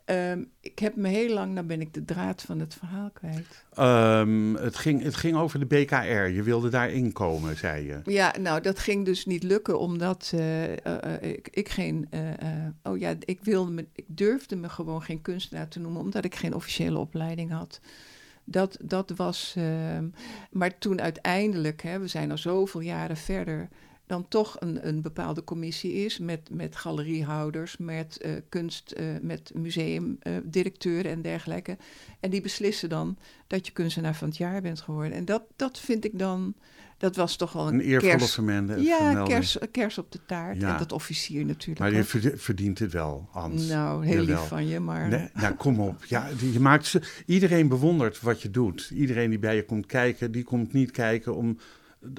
[0.05, 3.65] um, ik heb me heel lang, nou ben ik de draad van het verhaal kwijt.
[3.79, 7.99] Um, het, ging, het ging over de BKR, je wilde daarin komen, zei je.
[8.03, 10.75] Ja, nou, dat ging dus niet lukken, omdat uh, uh,
[11.21, 12.19] ik, ik, geen, uh,
[12.83, 16.35] oh ja, ik wilde me, ik durfde me gewoon geen kunstenaar te noemen, omdat ik
[16.35, 17.79] geen officiële opleiding had.
[18.45, 19.55] Dat, dat was,
[20.51, 23.69] maar toen uiteindelijk, hè, we zijn al zoveel jaren verder,
[24.05, 29.51] dan toch een, een bepaalde commissie is met, met galeriehouders, met uh, kunst, uh, met
[29.55, 31.77] museumdirecteuren en dergelijke.
[32.19, 35.17] En die beslissen dan dat je kunstenaar van het jaar bent geworden.
[35.17, 36.53] En dat, dat vind ik dan,
[36.97, 40.61] dat was toch wel een, een eervolle kers, vermende, ja, kers, kers op de taart.
[40.61, 40.71] Ja.
[40.71, 41.79] En dat officier natuurlijk.
[41.79, 42.39] Maar je ook.
[42.39, 43.67] verdient het wel, Hans.
[43.67, 44.35] Nou, heel Jawel.
[44.35, 45.07] lief van je, maar...
[45.07, 46.05] Nee, nou, kom op.
[46.05, 48.91] Ja, je maakt ze, iedereen bewondert wat je doet.
[48.93, 51.57] Iedereen die bij je komt kijken, die komt niet kijken om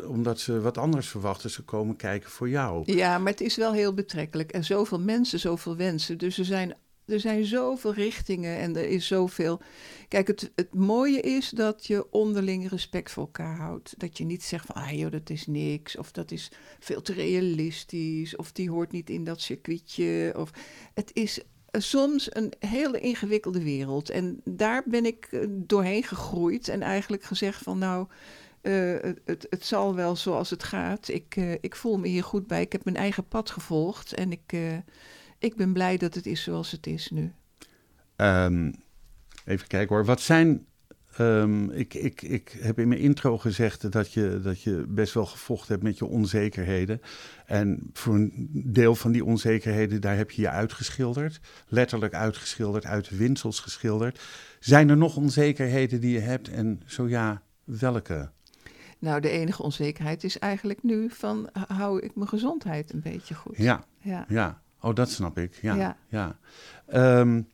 [0.06, 1.50] omdat ze wat anders verwachten.
[1.50, 2.92] Ze komen kijken voor jou.
[2.92, 4.52] Ja, maar het is wel heel betrekkelijk.
[4.52, 6.18] En zoveel mensen, zoveel wensen.
[6.18, 6.74] Dus er zijn
[7.06, 9.60] er zijn zoveel richtingen en er is zoveel.
[10.08, 13.94] Kijk, het, het mooie is dat je onderling respect voor elkaar houdt.
[13.96, 15.96] Dat je niet zegt van, ah joh, dat is niks.
[15.96, 18.36] Of dat is veel te realistisch.
[18.36, 20.34] Of die hoort niet in dat circuitje.
[20.36, 20.50] Of
[20.94, 21.40] het is
[21.72, 24.10] soms een hele ingewikkelde wereld.
[24.10, 28.06] En daar ben ik eh, doorheen gegroeid en eigenlijk gezegd van nou,
[28.64, 31.08] uh, het, het, zal wel zoals het gaat.
[31.08, 32.60] Ik, uh, ik voel me hier goed bij.
[32.60, 34.76] Ik heb mijn eigen pad gevolgd en ik, uh,
[35.38, 37.32] ik ben blij dat het is zoals het is nu.
[38.16, 38.74] Um,
[39.44, 40.04] even kijken hoor.
[40.04, 40.66] Wat zijn
[41.20, 45.26] Um, ik, ik, ik heb in mijn intro gezegd dat je, dat je best wel
[45.26, 47.00] gevochten hebt met je onzekerheden.
[47.46, 51.40] En voor een deel van die onzekerheden, daar heb je je uitgeschilderd.
[51.68, 54.20] Letterlijk uitgeschilderd, uit de winsels geschilderd.
[54.60, 56.48] Zijn er nog onzekerheden die je hebt?
[56.48, 58.30] En zo ja, welke?
[59.04, 63.56] Nou, de enige onzekerheid is eigenlijk nu van, hou ik mijn gezondheid een beetje goed?
[63.56, 64.24] Ja, ja.
[64.28, 64.62] ja.
[64.80, 65.58] Oh, dat snap ik.
[65.62, 65.96] Ja, ja.
[66.08, 66.38] ja.
[67.20, 67.48] Um,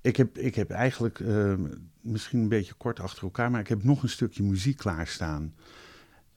[0.00, 1.18] ik, heb, ik heb eigenlijk...
[1.18, 5.54] Um, misschien een beetje kort achter elkaar, maar ik heb nog een stukje muziek klaarstaan.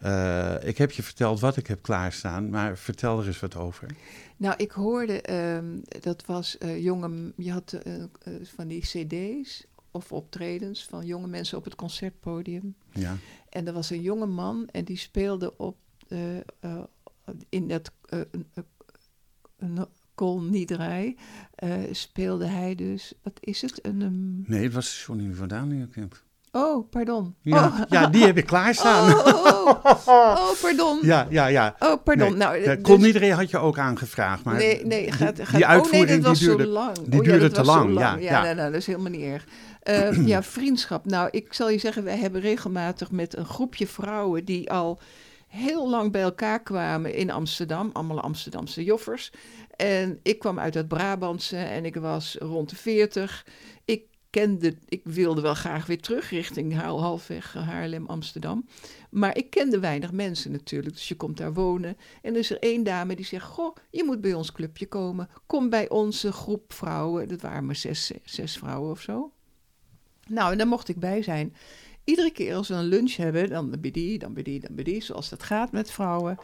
[0.03, 3.89] Uh, ik heb je verteld wat ik heb klaarstaan, maar vertel er eens wat over.
[4.37, 8.03] Nou, ik hoorde, um, dat was uh, jonge, je had uh,
[8.55, 12.75] van die cd's of optredens van jonge mensen op het concertpodium.
[12.91, 13.17] Ja.
[13.49, 15.77] En er was een jonge man en die speelde op,
[17.49, 17.91] in dat
[19.57, 21.15] een, Koolniederij
[21.63, 23.85] uh, speelde hij dus, wat is het?
[23.85, 24.43] Een, um...
[24.47, 25.91] Nee, het was Johnny van Dalen.
[26.51, 27.35] Oh, pardon.
[27.41, 27.79] Ja, oh.
[27.89, 29.13] ja, die heb ik klaarstaan.
[29.13, 30.35] Oh, oh, oh.
[30.49, 30.99] oh pardon.
[31.01, 31.75] Ja, ja, ja.
[31.79, 32.29] Oh, pardon.
[32.29, 32.77] Nee, nou, dus...
[32.81, 35.55] Koolniederij had je ook aangevraagd, maar nee, nee, gaat, gaat...
[35.55, 36.95] die uitvoering oh, nee, dat die duurde, zo lang.
[37.05, 37.93] Die oh, duurde ja, te lang.
[37.93, 37.99] lang.
[37.99, 38.41] Ja, ja, ja.
[38.41, 39.45] Nou, nou, dat is helemaal niet erg.
[39.89, 41.05] Uh, ja, vriendschap.
[41.05, 44.99] Nou, ik zal je zeggen, wij hebben regelmatig met een groepje vrouwen die al
[45.47, 49.31] heel lang bij elkaar kwamen in Amsterdam, allemaal Amsterdamse joffers.
[49.75, 53.45] En ik kwam uit het Brabantse en ik was rond de 40.
[53.85, 58.65] Ik kende, ik wilde wel graag weer terug richting halfweg Haarlem, Amsterdam.
[59.09, 61.97] Maar ik kende weinig mensen natuurlijk, dus je komt daar wonen.
[62.21, 65.29] En er is er één dame die zegt, goh, je moet bij ons clubje komen.
[65.45, 69.34] Kom bij onze groep vrouwen, dat waren maar zes, zes vrouwen of zo.
[70.29, 71.53] Nou, en daar mocht ik bij zijn
[72.05, 74.83] iedere keer als we een lunch hebben, dan bij die, dan bij die, dan bij
[74.83, 76.37] die, zoals dat gaat met vrouwen.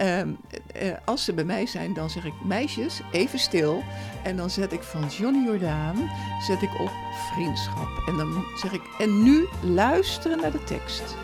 [0.00, 0.36] Um,
[0.82, 3.82] uh, als ze bij mij zijn, dan zeg ik, meisjes, even stil.
[4.24, 6.10] En dan zet ik van Johnny Jordaan,
[6.46, 6.90] zet ik op
[7.34, 7.88] vriendschap.
[8.06, 11.16] En dan zeg ik, en nu luisteren naar de tekst.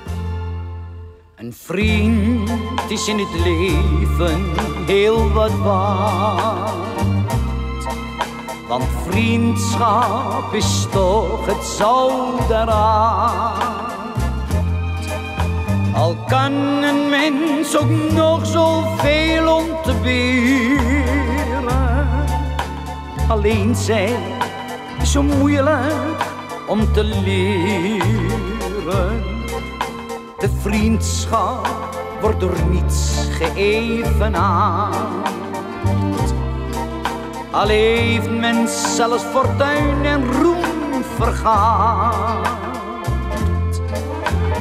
[1.36, 2.50] Een vriend
[2.88, 4.54] is in het leven
[4.86, 6.94] heel wat waard.
[8.74, 13.52] Want vriendschap is toch het zout eraan.
[15.94, 21.66] Al kan een mens ook nog zoveel om te beren.
[23.28, 24.22] Alleen zijn
[25.02, 26.22] is zo moeilijk
[26.66, 28.02] om te leren.
[30.38, 31.68] De vriendschap
[32.20, 34.94] wordt door niets geëvenaard.
[37.54, 42.48] Al heeft men zelfs fortuin en roem vergaat.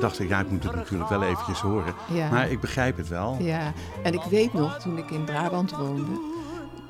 [0.00, 1.94] dacht ik, ja, ik moet het natuurlijk wel eventjes horen.
[2.12, 2.30] Ja.
[2.30, 3.36] Maar ik begrijp het wel.
[3.40, 6.20] Ja, en ik weet nog, toen ik in Brabant woonde,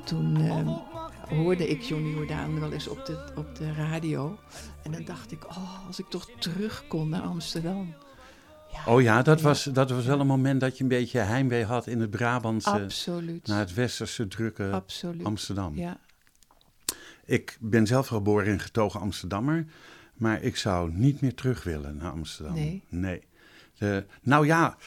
[0.03, 0.67] toen ehm,
[1.35, 4.37] hoorde ik Johnny Jordaan wel eens op de, op de radio.
[4.83, 7.93] En dan dacht ik, oh, als ik toch terug kon naar Amsterdam.
[8.85, 9.45] Oh ja, dat, Ja.
[9.45, 12.69] Was, dat was wel een moment dat je een beetje heimwee had in het Brabantse...
[12.69, 13.47] Absoluut.
[13.47, 15.23] naar het westerse drukke Absoluut.
[15.25, 15.77] Amsterdam.
[15.77, 15.97] Ja.
[17.25, 19.65] Ik ben zelf geboren en getogen Amsterdammer,
[20.13, 22.81] maar ik zou niet meer terug willen naar Amsterdam.
[22.89, 23.23] Nee?
[23.77, 24.77] De- nou ja,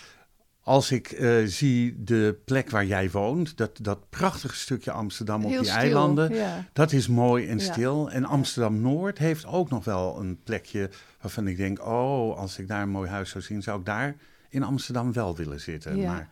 [0.67, 5.51] als ik eh, zie de plek waar jij woont, dat, dat prachtige stukje Amsterdam op
[5.51, 6.65] Heel die stil, eilanden, Ja.
[6.73, 7.73] dat is mooi en Ja.
[7.73, 8.11] stil.
[8.11, 12.83] En Amsterdam-Noord heeft ook nog wel een plekje waarvan ik denk, oh, als ik daar
[12.83, 14.17] een mooi huis zou zien, zou ik daar
[14.49, 15.97] in Amsterdam wel willen zitten.
[15.97, 16.13] Ja.
[16.13, 16.29] Maar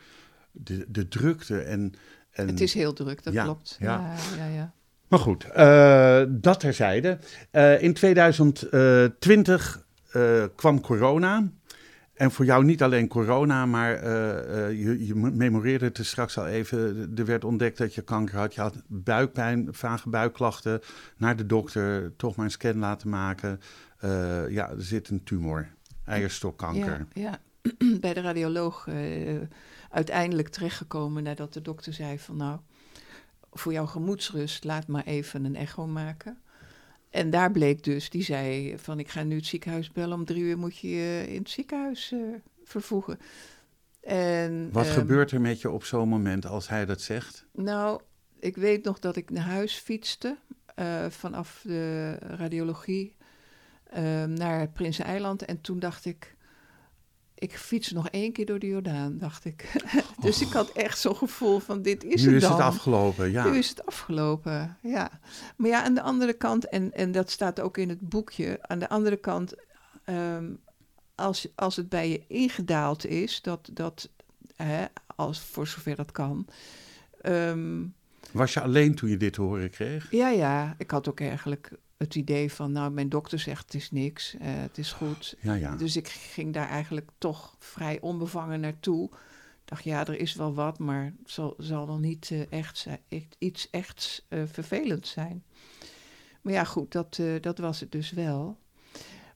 [0.53, 1.95] de, de drukte en...
[2.31, 3.77] en Het is heel druk, dat klopt.
[3.81, 4.15] ja.
[4.55, 4.73] Ja.
[5.09, 7.19] Maar goed, eh, dat terzijde.
[7.51, 11.49] Eh, in 2020 eh, kwam corona.
[12.15, 17.13] En voor jou niet alleen corona, maar eh, eh, je, memoreerde het straks al even.
[17.17, 18.55] Er werd ontdekt dat je kanker had.
[18.55, 20.81] Je had buikpijn, vage buikklachten.
[21.17, 23.61] Naar de dokter, toch maar een scan laten maken.
[23.99, 25.69] Eh, ja, er zit een tumor,
[26.05, 27.07] eierstokkanker.
[27.13, 27.39] Ja, ja.
[28.01, 28.89] bij de radioloog
[29.91, 32.59] uiteindelijk terechtgekomen nadat de dokter zei van nou,
[33.53, 36.39] voor jouw gemoedsrust laat maar even een echo maken.
[37.15, 40.43] En daar bleek dus, die zei van ik ga nu het ziekenhuis bellen, om drie
[40.43, 42.19] uur moet je je in het ziekenhuis eh,
[42.65, 43.19] vervoegen.
[44.01, 47.47] En, Wat ehm, gebeurt er met je op zo'n moment als hij dat zegt?
[47.53, 48.01] Nou,
[48.39, 50.37] ik weet nog dat ik naar huis fietste
[50.75, 53.17] eh, vanaf de radiologie
[53.85, 55.45] eh, naar het Prinseneiland.
[55.45, 56.34] En toen dacht ik,
[57.35, 59.73] ik fiets nog één keer door de Jordaan, dacht ik.
[60.21, 62.57] dus ik had echt zo'n gevoel van, dit is nu het is dan.
[62.57, 63.45] het afgelopen, ja.
[63.45, 65.11] Nu is het afgelopen, ja.
[65.57, 68.79] Maar ja, aan de andere kant, en, en dat staat ook in het boekje, aan
[68.79, 69.55] de andere kant,
[70.05, 70.45] ehm,
[71.15, 74.09] als, als het bij je ingedaald is, dat, dat
[74.57, 74.85] hè,
[75.17, 76.47] als, voor zover dat kan.
[77.21, 77.83] ehm,
[78.31, 80.11] Was je alleen toen je dit te horen kreeg?
[80.11, 83.91] ja, ja, ik had ook eigenlijk het idee van, nou, mijn dokter zegt het is
[83.91, 85.37] niks, eh, het is goed.
[85.41, 85.77] Ja, ja.
[85.77, 89.11] Dus ik ging daar eigenlijk toch vrij onbevangen naartoe.
[89.13, 92.79] Ik dacht, ja, er is wel wat, maar het zal, zal wel niet eh, echt
[92.79, 93.01] zijn,
[93.39, 95.45] iets echt eh, vervelends zijn.
[96.41, 98.59] Maar ja, goed, dat, dat was het dus wel.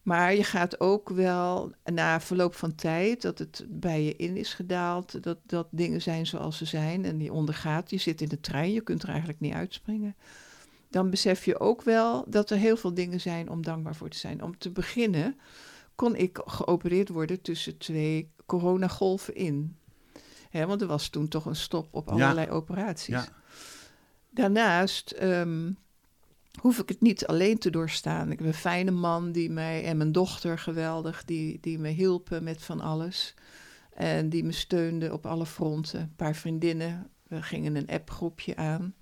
[0.03, 4.55] Maar je gaat ook wel, na verloop van tijd, dat het bij je in is
[4.55, 7.91] gedaald, dat, dat dingen zijn zoals ze zijn en je ondergaat.
[7.91, 10.17] Je zit in de trein, je kunt er eigenlijk niet uitspringen.
[10.91, 14.19] Dan besef je ook wel dat er heel veel dingen zijn om dankbaar voor te
[14.19, 14.43] zijn.
[14.43, 15.39] Om te beginnen
[15.95, 19.77] kon ik geopereerd worden tussen twee coronagolven in.
[20.51, 22.13] Hè, want er was toen toch een stop op Ja.
[22.13, 23.07] allerlei operaties.
[23.15, 23.29] Ja.
[24.31, 25.73] Daarnaast ehm,
[26.61, 28.31] hoef ik het niet alleen te doorstaan.
[28.31, 32.45] Ik heb een fijne man die mij en mijn dochter geweldig, die, die me hielpen
[32.45, 33.35] met van alles.
[33.93, 36.01] En die me steunde op alle fronten.
[36.01, 38.95] Een paar vriendinnen, we gingen een appgroepje aan.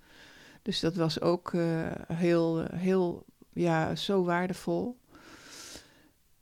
[0.67, 4.97] Dus dat was ook eh, heel, heel, ja, zo waardevol.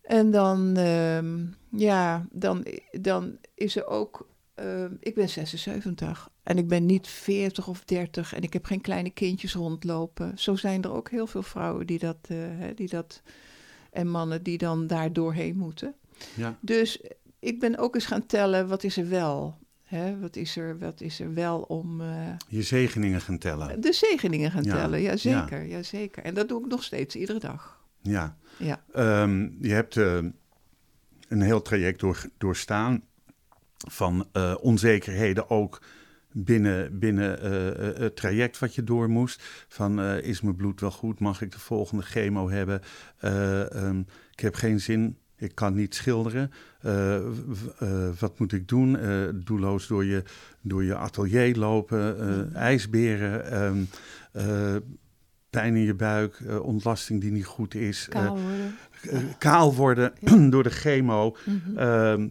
[0.01, 6.67] En dan, ehm, ja, dan, dan is er ook, ehm, ik ben 76 en ik
[6.67, 10.39] ben niet 40 of 30 en ik heb geen kleine kindjes rondlopen.
[10.39, 13.21] Zo zijn er ook heel veel vrouwen die dat, eh, hè, die dat
[13.91, 15.95] en mannen die dan daar doorheen moeten.
[16.35, 16.57] ja.
[16.61, 17.01] Dus
[17.39, 19.57] ik ben ook eens gaan tellen, wat is er wel?
[19.86, 20.19] Hè?
[20.19, 22.08] Wat, is er, wat is er wel om eh,
[22.48, 23.82] Je zegeningen gaan tellen.
[23.82, 25.02] de zegeningen gaan Ja, tellen?
[25.02, 25.84] Ja, zeker, ja.
[25.84, 26.24] zeker.
[26.24, 27.84] En dat doe ik nog steeds, iedere dag.
[28.02, 28.38] Ja.
[28.58, 30.17] Ja, Ehm, je hebt eh,
[31.28, 33.04] een heel traject door, doorstaan
[33.78, 35.82] van eh, onzekerheden ook
[36.32, 37.39] binnen, binnen
[38.02, 39.41] het traject wat je door moest.
[39.67, 41.19] Van is mijn bloed wel goed?
[41.19, 42.82] Mag ik de volgende chemo hebben?
[43.17, 44.00] Eh, ehm,
[44.32, 45.17] ik heb geen zin.
[45.38, 46.52] Ik kan niet schilderen.
[46.82, 48.98] Eh, eh, wat moet ik doen?
[49.00, 50.24] Eh, doelloos door je,
[50.62, 52.19] door je atelier lopen.
[52.19, 53.52] eh, ijsberen.
[53.52, 53.84] ehm,
[54.32, 54.76] eh,
[55.50, 56.41] pijn in je buik.
[56.62, 58.08] ontlasting die niet goed is.
[58.10, 58.76] kaal worden.
[59.38, 60.13] kaal worden
[60.52, 61.38] door de chemo.
[61.45, 61.78] Mhm.
[61.78, 62.28] Ehm,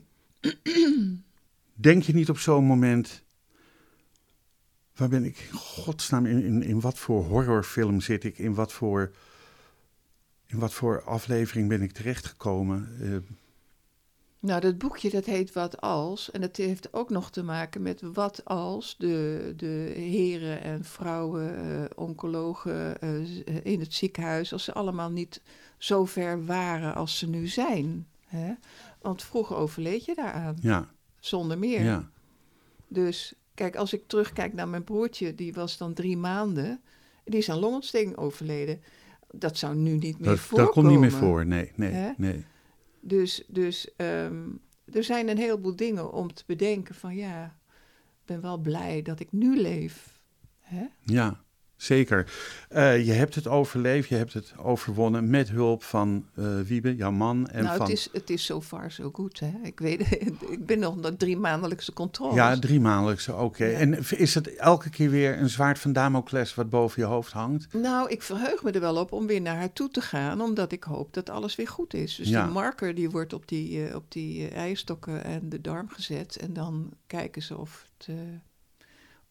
[1.72, 3.22] denk je niet op zo'n moment.
[4.96, 8.38] Waar ben ik in godsnaam in, in, in wat voor horrorfilm zit ik?
[8.38, 9.10] In wat voor,
[10.54, 12.88] in wat voor aflevering ben ik terechtgekomen?
[13.00, 13.34] Eh,
[14.38, 16.30] Nou, dat boekje dat heet Wat als.
[16.30, 21.56] En dat heeft ook nog te maken met wat als de, de heren en vrouwen,
[21.56, 25.42] eh, oncologen eh, in het ziekenhuis, als ze allemaal niet
[25.78, 28.06] zo ver waren als ze nu zijn.
[28.26, 28.54] Hè?
[29.00, 30.88] Want vroeger overleed je daaraan, ja,
[31.18, 31.82] zonder meer.
[31.82, 32.10] ja,
[32.88, 36.80] Dus kijk, als ik terugkijk naar mijn broertje, die was dan drie maanden.
[37.24, 38.80] Die is aan longontsteking overleden.
[39.38, 40.64] Dat zou nu niet meer dat, voorkomen.
[40.64, 41.46] dat komt niet meer voor.
[41.46, 42.10] Nee, nee, Hè?
[42.16, 42.44] nee.
[43.00, 44.48] Dus, dus ehm,
[44.92, 47.44] er zijn een heleboel dingen om te bedenken van ja,
[48.20, 50.20] ik ben wel blij dat ik nu leef.
[50.60, 50.86] Hè?
[51.00, 51.44] Ja,
[51.76, 52.32] zeker.
[52.72, 57.10] Uh, je hebt het overleefd, je hebt het overwonnen met hulp van uh, Wiebe, jouw
[57.10, 57.48] man.
[57.48, 57.86] En nou, van...
[57.86, 59.40] het is, het is zo far zo goed.
[59.40, 59.52] Hè?
[59.62, 60.00] Ik weet,
[60.56, 62.34] ik ben nog naar drie maandelijkse controle.
[62.34, 63.64] Ja, drie maandelijkse, oké.
[63.64, 63.78] Ja.
[63.78, 67.72] En is het elke keer weer een zwaard van Damocles wat boven je hoofd hangt?
[67.72, 70.72] Nou, ik verheug me er wel op om weer naar haar toe te gaan, omdat
[70.72, 72.14] ik hoop dat alles weer goed is.
[72.14, 72.44] Dus ja.
[72.44, 76.52] die marker die wordt op die, uh, op die eierstokken en de darm gezet en
[76.52, 78.16] dan kijken ze of het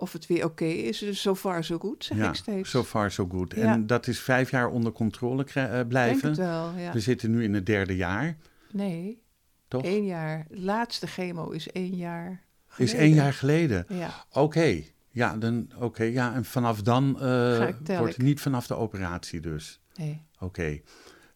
[0.03, 0.97] of het weer oké okay is.
[0.97, 2.69] Dus so far so goed, zeg ja, ik steeds.
[2.69, 3.53] so far so good.
[3.55, 3.73] Ja.
[3.73, 6.21] En dat is vijf jaar onder controle uh, blijven.
[6.21, 6.91] Denk het wel, ja.
[6.93, 8.37] We zitten nu in het derde jaar.
[8.71, 9.21] Nee,
[9.67, 9.83] toch?
[9.83, 10.45] Één jaar.
[10.49, 12.95] De laatste chemo is één jaar geleden.
[12.95, 13.85] Is één jaar geleden?
[13.89, 14.25] Ja.
[14.29, 14.39] Oké.
[14.39, 14.93] Okay.
[15.09, 19.79] Ja, dan, oké, ja, en vanaf dan uh, wordt het niet vanaf de operatie dus?
[19.95, 20.21] Nee.
[20.39, 20.81] Oké,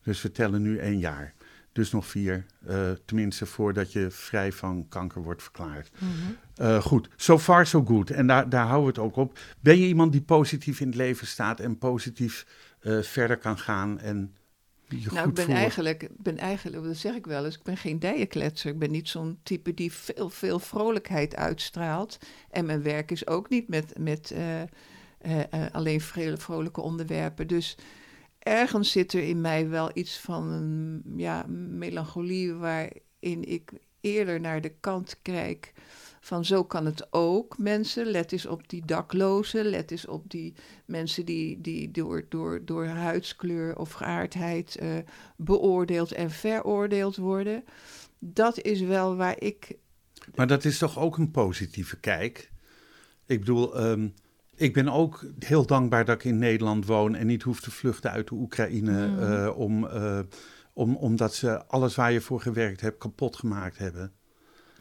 [0.04, 1.34] dus we tellen nu één jaar.
[1.72, 5.92] Dus nog vier, uh, tenminste voordat je vrij van kanker wordt verklaard.
[6.00, 6.38] Mm -hmm.
[6.62, 8.10] Uh, goed, so far so good.
[8.10, 9.40] En daar, daar houden we het ook op.
[9.60, 12.46] Ben je iemand die positief in het leven staat en positief
[12.82, 14.36] uh, verder kan gaan en
[14.90, 15.62] je nou, ik ben voelen?
[15.62, 18.72] eigenlijk, ben eigenlijk, dat zeg ik wel eens, ik ben geen dijenkletser.
[18.72, 22.18] Ik ben niet zo'n type die veel, veel vrolijkheid uitstraalt.
[22.50, 24.34] En mijn werk is ook niet met, met
[25.72, 26.02] alleen
[26.38, 27.48] vrolijke onderwerpen.
[27.48, 27.78] Dus
[28.40, 34.62] ergens zit er in mij wel iets van een ja, melancholie waarin ik eerder naar
[34.62, 35.74] de kant kijk
[36.28, 38.06] van zo kan het ook mensen.
[38.06, 40.54] Let eens op die daklozen, let eens op die
[40.86, 44.98] mensen die, die door, door, door huidskleur of geaardheid uh,
[45.36, 47.64] beoordeeld en veroordeeld worden.
[48.20, 49.78] Dat is wel waar ik...
[50.36, 52.52] Maar dat is toch ook een positieve kijk?
[53.26, 53.86] Ik bedoel...
[53.90, 54.14] Um
[54.60, 58.12] ik ben ook heel dankbaar dat ik in Nederland woon en niet hoef te vluchten
[58.12, 59.08] uit de Oekraïne.
[59.08, 59.20] Mm.
[59.20, 60.20] Uh, om, uh,
[60.74, 64.12] om, omdat ze alles waar je voor gewerkt hebt kapot gemaakt hebben.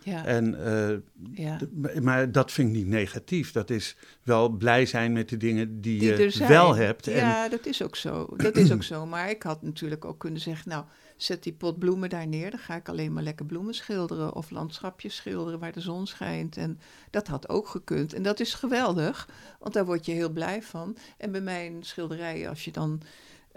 [0.06, 0.24] Ja.
[0.24, 0.96] En, uh,
[1.32, 1.58] ja.
[2.00, 3.52] Maar dat vind ik niet negatief.
[3.52, 7.04] Dat is wel blij zijn met de dingen die, die je wel hebt.
[7.04, 7.50] Ja, en...
[7.50, 8.26] dat is ook zo.
[8.36, 9.06] Dat is ook zo.
[9.06, 10.84] Maar ik had natuurlijk ook kunnen zeggen, nou,
[11.16, 12.50] zet die pot bloemen daar neer.
[12.50, 16.56] Dan ga ik alleen maar lekker bloemen schilderen of landschapjes schilderen waar de zon schijnt.
[16.56, 16.78] En
[17.10, 18.12] dat had ook gekund.
[18.12, 19.28] En dat is geweldig,
[19.58, 20.96] want daar word je heel blij van.
[21.16, 23.02] En bij mijn schilderijen, als je dan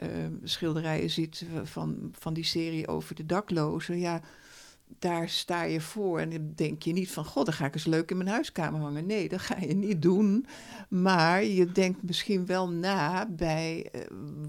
[0.04, 0.08] uh,
[0.44, 4.22] schilderijen ziet van, van die serie over de daklozen, ja
[5.00, 7.26] daar sta je voor en dan denk je niet van...
[7.26, 9.06] god, dan ga ik eens leuk in mijn huiskamer hangen.
[9.06, 10.46] Nee, dat ga je niet doen.
[10.90, 14.02] Maar je denkt misschien wel na bij uh,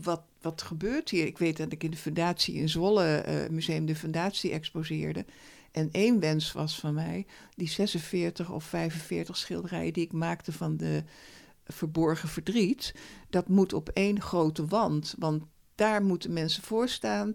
[0.03, 1.26] wat, wat gebeurt hier.
[1.26, 5.24] Ik weet dat ik in de fundatie in Zwolle, uh, Museum de Fundatie, exposeerde.
[5.70, 7.26] En één wens was van mij,
[7.57, 11.05] die 46 of 45 schilderijen die ik maakte van de
[11.64, 12.95] verborgen verdriet...
[13.28, 15.43] dat moet op één grote wand, want
[15.74, 17.34] daar moeten mensen voor staan...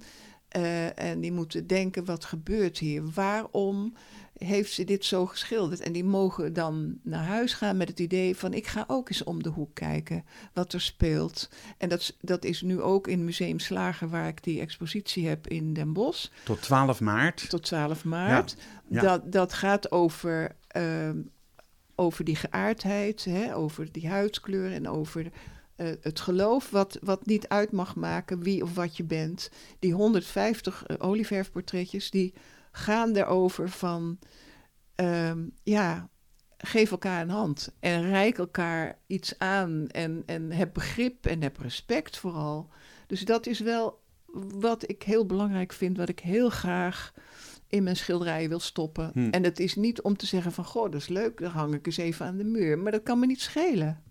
[0.57, 3.03] Uh, en die moeten denken, wat gebeurt hier?
[3.13, 3.93] Waarom
[4.37, 5.79] heeft ze dit zo geschilderd?
[5.79, 8.53] En die mogen dan naar huis gaan met het idee van...
[8.53, 11.49] ik ga ook eens om de hoek kijken wat er speelt.
[11.77, 14.09] En dat, dat is nu ook in Museum Slager...
[14.09, 16.27] waar ik die expositie heb in Den Bosch.
[16.43, 17.49] Tot 12 maart.
[17.49, 18.55] Tot 12 maart.
[18.57, 19.01] Ja, ja.
[19.01, 21.09] Dat, dat gaat over, uh,
[21.95, 24.73] over die geaardheid, hè, over die huidskleur...
[24.73, 25.31] en over
[25.77, 29.49] uh, het geloof wat, wat niet uit mag maken wie of wat je bent.
[29.79, 32.33] Die 150 uh, olieverfportretjes, die
[32.71, 34.19] gaan erover van...
[34.95, 36.09] Um, ja,
[36.57, 41.57] geef elkaar een hand en reik elkaar iets aan en, en heb begrip en heb
[41.57, 42.69] respect vooral.
[43.07, 44.03] Dus dat is wel
[44.35, 47.13] wat ik heel belangrijk vind, wat ik heel graag
[47.67, 49.09] in mijn schilderijen wil stoppen.
[49.13, 49.29] Hm.
[49.29, 51.85] En het is niet om te zeggen van, goh, dat is leuk, dan hang ik
[51.85, 52.79] eens even aan de muur.
[52.79, 54.03] Maar dat kan me niet schelen.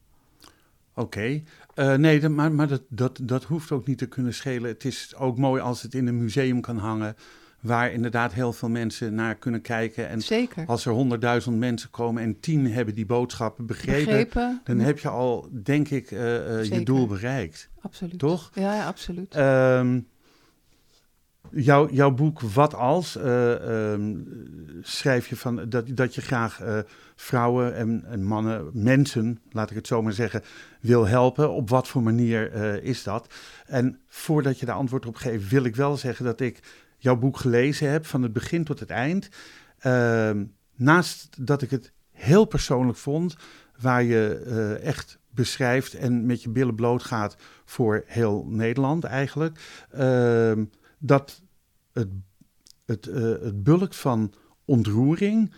[0.95, 1.93] Oké, okay.
[1.93, 4.71] uh, nee, maar, maar dat, dat, dat hoeft ook niet te kunnen schelen.
[4.71, 7.17] Het is ook mooi als het in een museum kan hangen,
[7.61, 10.09] waar inderdaad heel veel mensen naar kunnen kijken.
[10.09, 10.67] En Zeker.
[10.67, 14.61] als er honderdduizend mensen komen en tien hebben die boodschappen begrepen, Begrepen.
[14.65, 17.71] dan heb je al, denk ik, uh, uh, je doel bereikt.
[17.81, 18.19] Absoluut.
[18.19, 18.51] Toch?
[18.55, 19.37] Ja, ja absoluut.
[19.37, 20.07] Um,
[21.51, 24.27] Jouw, jouw boek Wat als uh, um,
[24.83, 26.79] schrijf je van dat, dat je graag uh,
[27.17, 30.43] vrouwen en, en, mannen, mensen, laat ik het zo maar zeggen,
[30.81, 31.51] wil helpen.
[31.51, 33.35] Op wat voor manier uh, is dat?
[33.67, 36.63] En voordat je daar antwoord op geeft, wil ik wel zeggen dat ik
[36.99, 39.29] jouw boek gelezen heb van het begin tot het eind.
[39.79, 43.37] Ehm, naast dat ik het heel persoonlijk vond,
[43.81, 44.35] waar je
[44.83, 49.59] echt beschrijft en met je billen bloot gaat voor heel Nederland eigenlijk.
[51.07, 51.43] Dat
[51.93, 52.09] het,
[52.85, 54.35] het, uh, het bulkt van
[54.65, 55.53] ontroering,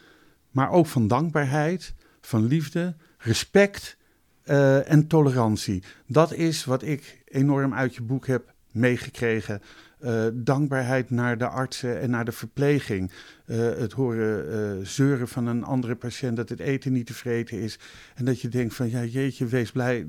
[0.50, 3.96] maar ook van dankbaarheid, van liefde, respect
[4.44, 5.82] uh, en tolerantie.
[6.06, 9.62] Dat is wat ik enorm uit je boek heb meegekregen.
[10.00, 13.10] Uh, dankbaarheid naar de artsen en naar de verpleging.
[13.44, 17.78] Het horen zeuren van een andere patiënt dat het eten niet tevreden is.
[18.14, 20.08] En dat je denkt van ja jeetje, wees blij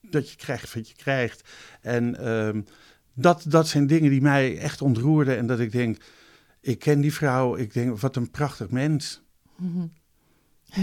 [0.00, 1.48] dat je krijgt wat je krijgt.
[1.80, 2.60] En ehm,
[3.14, 5.36] dat, dat zijn dingen die mij echt ontroerden.
[5.36, 5.96] En dat ik denk,
[6.60, 9.22] ik ken die vrouw, ik denk, wat een prachtig mens.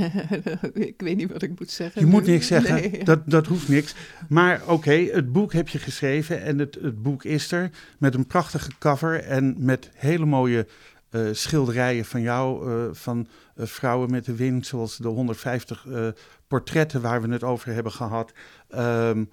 [0.74, 2.02] ik weet niet wat ik moet zeggen.
[2.02, 3.04] Je moet niks zeggen, Nee.
[3.04, 3.96] dat, dat hoeft niks.
[4.30, 8.28] Maar oké, het boek heb je geschreven en het, het boek is er met een
[8.28, 10.68] prachtige cover en met hele mooie
[11.10, 16.08] eh, schilderijen van jou, eh, van eh, vrouwen met de wind, zoals de 150 eh,
[16.48, 18.34] portretten waar we het over hebben gehad.
[18.70, 19.24] Ehm,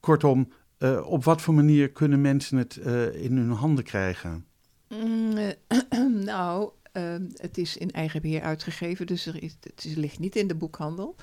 [0.00, 4.46] kortom, eh, op wat voor manier kunnen mensen het eh, in hun handen krijgen?
[4.88, 5.52] Mm, eh,
[6.24, 10.48] nou, ehm, het is in eigen beheer uitgegeven, dus er is, het ligt niet in
[10.48, 11.16] de boekhandel.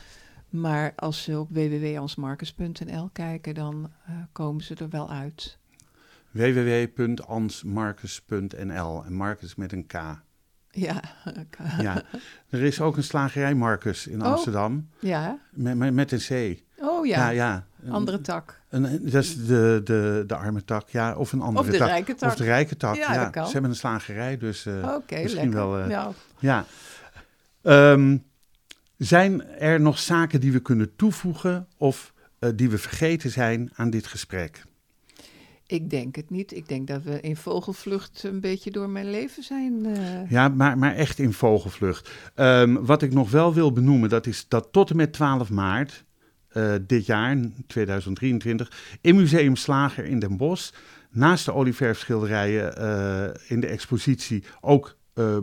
[0.49, 3.91] Maar als ze op www.ansmarcus.nl kijken, dan
[4.31, 5.57] komen ze er wel uit.
[6.31, 9.93] www.ansmarcus.nl en Marcus met een K.
[10.75, 10.99] Ja,
[11.81, 12.01] Ja.
[12.49, 14.27] Er is ook een slagerij Marcus in Oh.
[14.31, 15.39] Amsterdam ja.
[15.51, 16.19] met, met, met een
[16.57, 16.59] C.
[16.83, 17.65] Oh Ja, ja, ja.
[17.83, 18.61] Een- andere tak.
[18.69, 21.15] Een, dat is de, de, de arme tak, ja.
[21.15, 21.87] Of een andere Of de tak.
[21.87, 22.29] rijke tak.
[22.29, 23.23] Of de rijke tak, Ja, ja.
[23.23, 23.45] dat kan.
[23.45, 25.69] Ze hebben een slagerij, dus Oké, misschien lekker.
[25.69, 25.79] wel...
[25.79, 26.65] eh, Nou, ja.
[27.61, 28.17] Ehm,
[28.97, 33.89] zijn er nog zaken die we kunnen toevoegen of eh, die we vergeten zijn aan
[33.89, 34.63] dit gesprek?
[35.67, 36.55] Ik denk het niet.
[36.55, 39.85] Ik denk dat we in vogelvlucht een beetje door mijn leven zijn.
[39.85, 42.09] eh, Ja, maar, maar echt in vogelvlucht.
[42.35, 46.03] Ehm, wat ik nog wel wil benoemen, dat is dat tot en met 12 maart
[46.47, 47.37] eh, dit jaar,
[47.67, 50.71] 2023, in Museum Slager in Den Bosch,
[51.11, 54.97] naast de olieverfschilderijen eh, in de expositie ook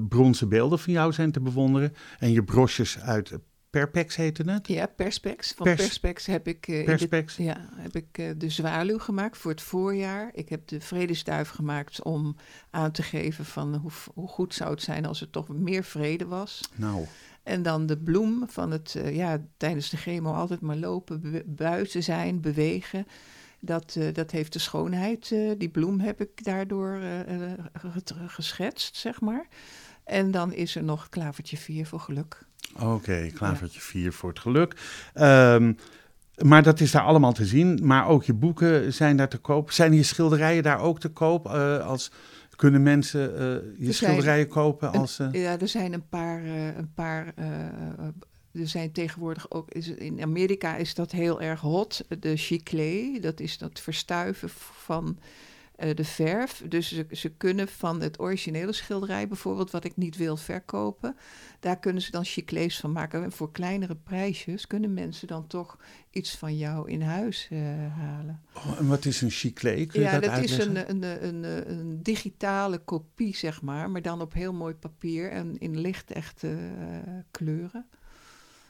[0.08, 1.94] bronzen beelden van jou zijn te bewonderen.
[2.18, 3.32] En je brosjes uit
[3.72, 4.68] Perpex heette het.
[4.68, 5.52] Ja, Perspex.
[5.52, 7.36] Van Pers- Perspex heb ik, eh, in de- Perspex.
[7.36, 10.30] ja, heb ik eh, de zwaluw gemaakt voor het voorjaar.
[10.34, 12.36] Ik heb de vredesduif gemaakt om
[12.70, 16.26] aan te geven van hoe, hoe goed zou het zijn als er toch meer vrede
[16.26, 16.60] was.
[16.74, 17.04] Nou,
[17.42, 22.02] En dan de bloem van het, eh, ja, tijdens de chemo altijd maar lopen, buiten
[22.02, 23.06] zijn, bewegen.
[23.60, 25.28] Dat, dat heeft de schoonheid.
[25.58, 27.00] die bloem heb ik daardoor
[28.26, 29.46] geschetst, zeg maar.
[30.04, 32.46] En dan is er nog klavertje 4 voor geluk.
[32.80, 34.76] Oké, klavertje 4 voor het geluk.
[35.14, 35.72] Ehm,
[36.42, 37.78] maar dat is daar allemaal te zien.
[37.82, 39.70] Maar ook je boeken zijn daar te koop.
[39.70, 41.46] Zijn je schilderijen daar ook te koop?
[41.46, 42.10] Eh, als,
[42.56, 43.40] kunnen mensen eh,
[43.78, 45.18] je Er schilderijen kopen als...
[45.18, 46.44] eh, Ja, er zijn een paar.
[46.76, 47.34] een paar
[48.52, 49.70] er zijn tegenwoordig ook.
[49.70, 52.04] Is, in Amerika is dat heel erg hot.
[52.18, 55.18] De chiclé, dat is dat verstuiven van
[55.82, 56.62] eh, de verf.
[56.68, 61.16] Dus ze, ze kunnen van het originele schilderij, bijvoorbeeld, wat ik niet wil verkopen,
[61.60, 63.22] daar kunnen ze dan chiclés van maken.
[63.22, 65.78] En voor kleinere prijsjes kunnen mensen dan toch
[66.10, 67.58] iets van jou in huis eh,
[67.96, 68.42] halen.
[68.54, 69.52] oh, en wat is een?
[69.52, 74.02] Kun je Ja, dat, dat is een, een, een, een, digitale kopie, zeg maar, maar
[74.02, 77.86] dan op heel mooi papier en in licht-echte eh, kleuren.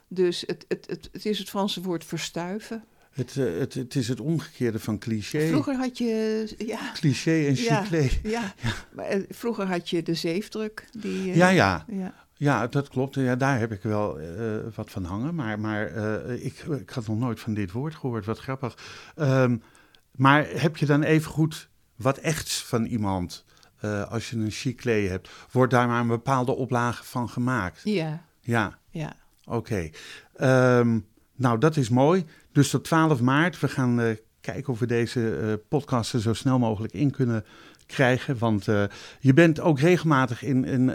[0.08, 2.84] Dus het, het, het, het is het Franse woord verstuiven.
[3.12, 5.46] Het, eh, het, het is het omgekeerde van cliché.
[5.48, 7.82] Vroeger had je, ja, Cliché en Ja.
[7.84, 8.08] chiclé.
[8.30, 8.54] ja,
[8.92, 10.88] Maar, eh, vroeger had je de zeefdruk.
[10.98, 11.84] Die, eh, Ja, ja.
[11.88, 12.14] ja.
[12.36, 13.14] Ja, dat klopt.
[13.14, 14.18] Ja, daar heb ik wel
[14.74, 15.34] wat van hangen.
[15.34, 15.86] Maar, maar
[16.26, 18.24] ik, ik had nog nooit van dit woord gehoord.
[18.24, 18.78] Wat grappig.
[19.16, 19.56] Ehm,
[20.12, 23.44] maar heb je dan even goed wat echts van iemand?
[24.08, 27.80] als je een chiclé hebt, wordt daar maar een bepaalde oplage van gemaakt.
[27.84, 29.12] Ja, Ja, ja.
[29.44, 29.90] oké.
[30.34, 30.98] Ehm,
[31.36, 32.24] nou, dat is mooi.
[32.52, 33.60] Dus tot 12 maart.
[33.60, 37.44] We gaan eh, kijken of we deze eh podcast er zo snel mogelijk in kunnen
[37.86, 38.38] krijgen.
[38.38, 38.84] Want eh,
[39.20, 40.90] je bent ook regelmatig in een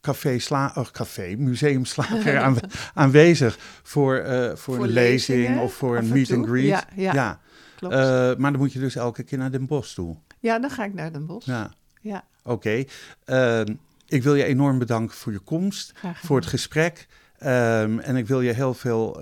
[0.00, 2.60] café, sla of café, museum Slager aanwe-
[2.94, 6.64] aanwezig voor, voor, Voor een lezing lezingen, of voor een en meet and greet.
[6.64, 7.40] Ja, ja,
[7.76, 7.94] klopt.
[7.94, 8.00] Eh,
[8.36, 10.16] maar dan moet je dus elke keer naar Den Bosch toe.
[10.40, 11.46] ja, dan ga ik naar Den Bosch.
[11.46, 11.70] Ja,
[12.00, 12.84] Ja, oké.
[13.24, 13.74] Ehm,
[14.06, 17.06] ik wil je enorm bedanken voor je komst voor het gesprek.
[17.38, 19.20] Ehm, en ik wil je heel veel,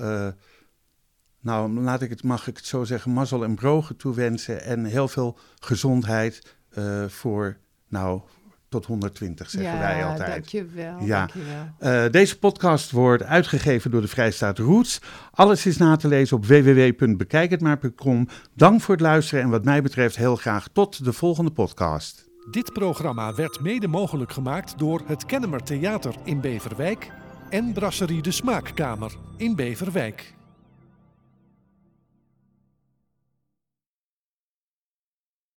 [1.42, 4.64] nou laat ik het, mag ik het zo zeggen, mazzel en brogen toewensen.
[4.64, 7.56] En heel veel gezondheid eh, voor,
[7.88, 8.20] nou,
[8.68, 10.30] tot 120 zeggen ja, wij altijd.
[10.30, 11.18] dankjewel, Ja.
[11.18, 12.04] dankjewel.
[12.04, 15.00] Eh, deze podcast wordt uitgegeven door de Vrijstaat Roots.
[15.30, 18.28] Alles is na te lezen op www.bekijkhetmaar.com.
[18.54, 22.30] Dank voor het luisteren en wat mij betreft heel graag tot de volgende podcast.
[22.50, 27.10] Dit programma werd mede mogelijk gemaakt door het Kennemer Theater in Beverwijk
[27.50, 30.34] en Brasserie de Smaakkamer in Beverwijk.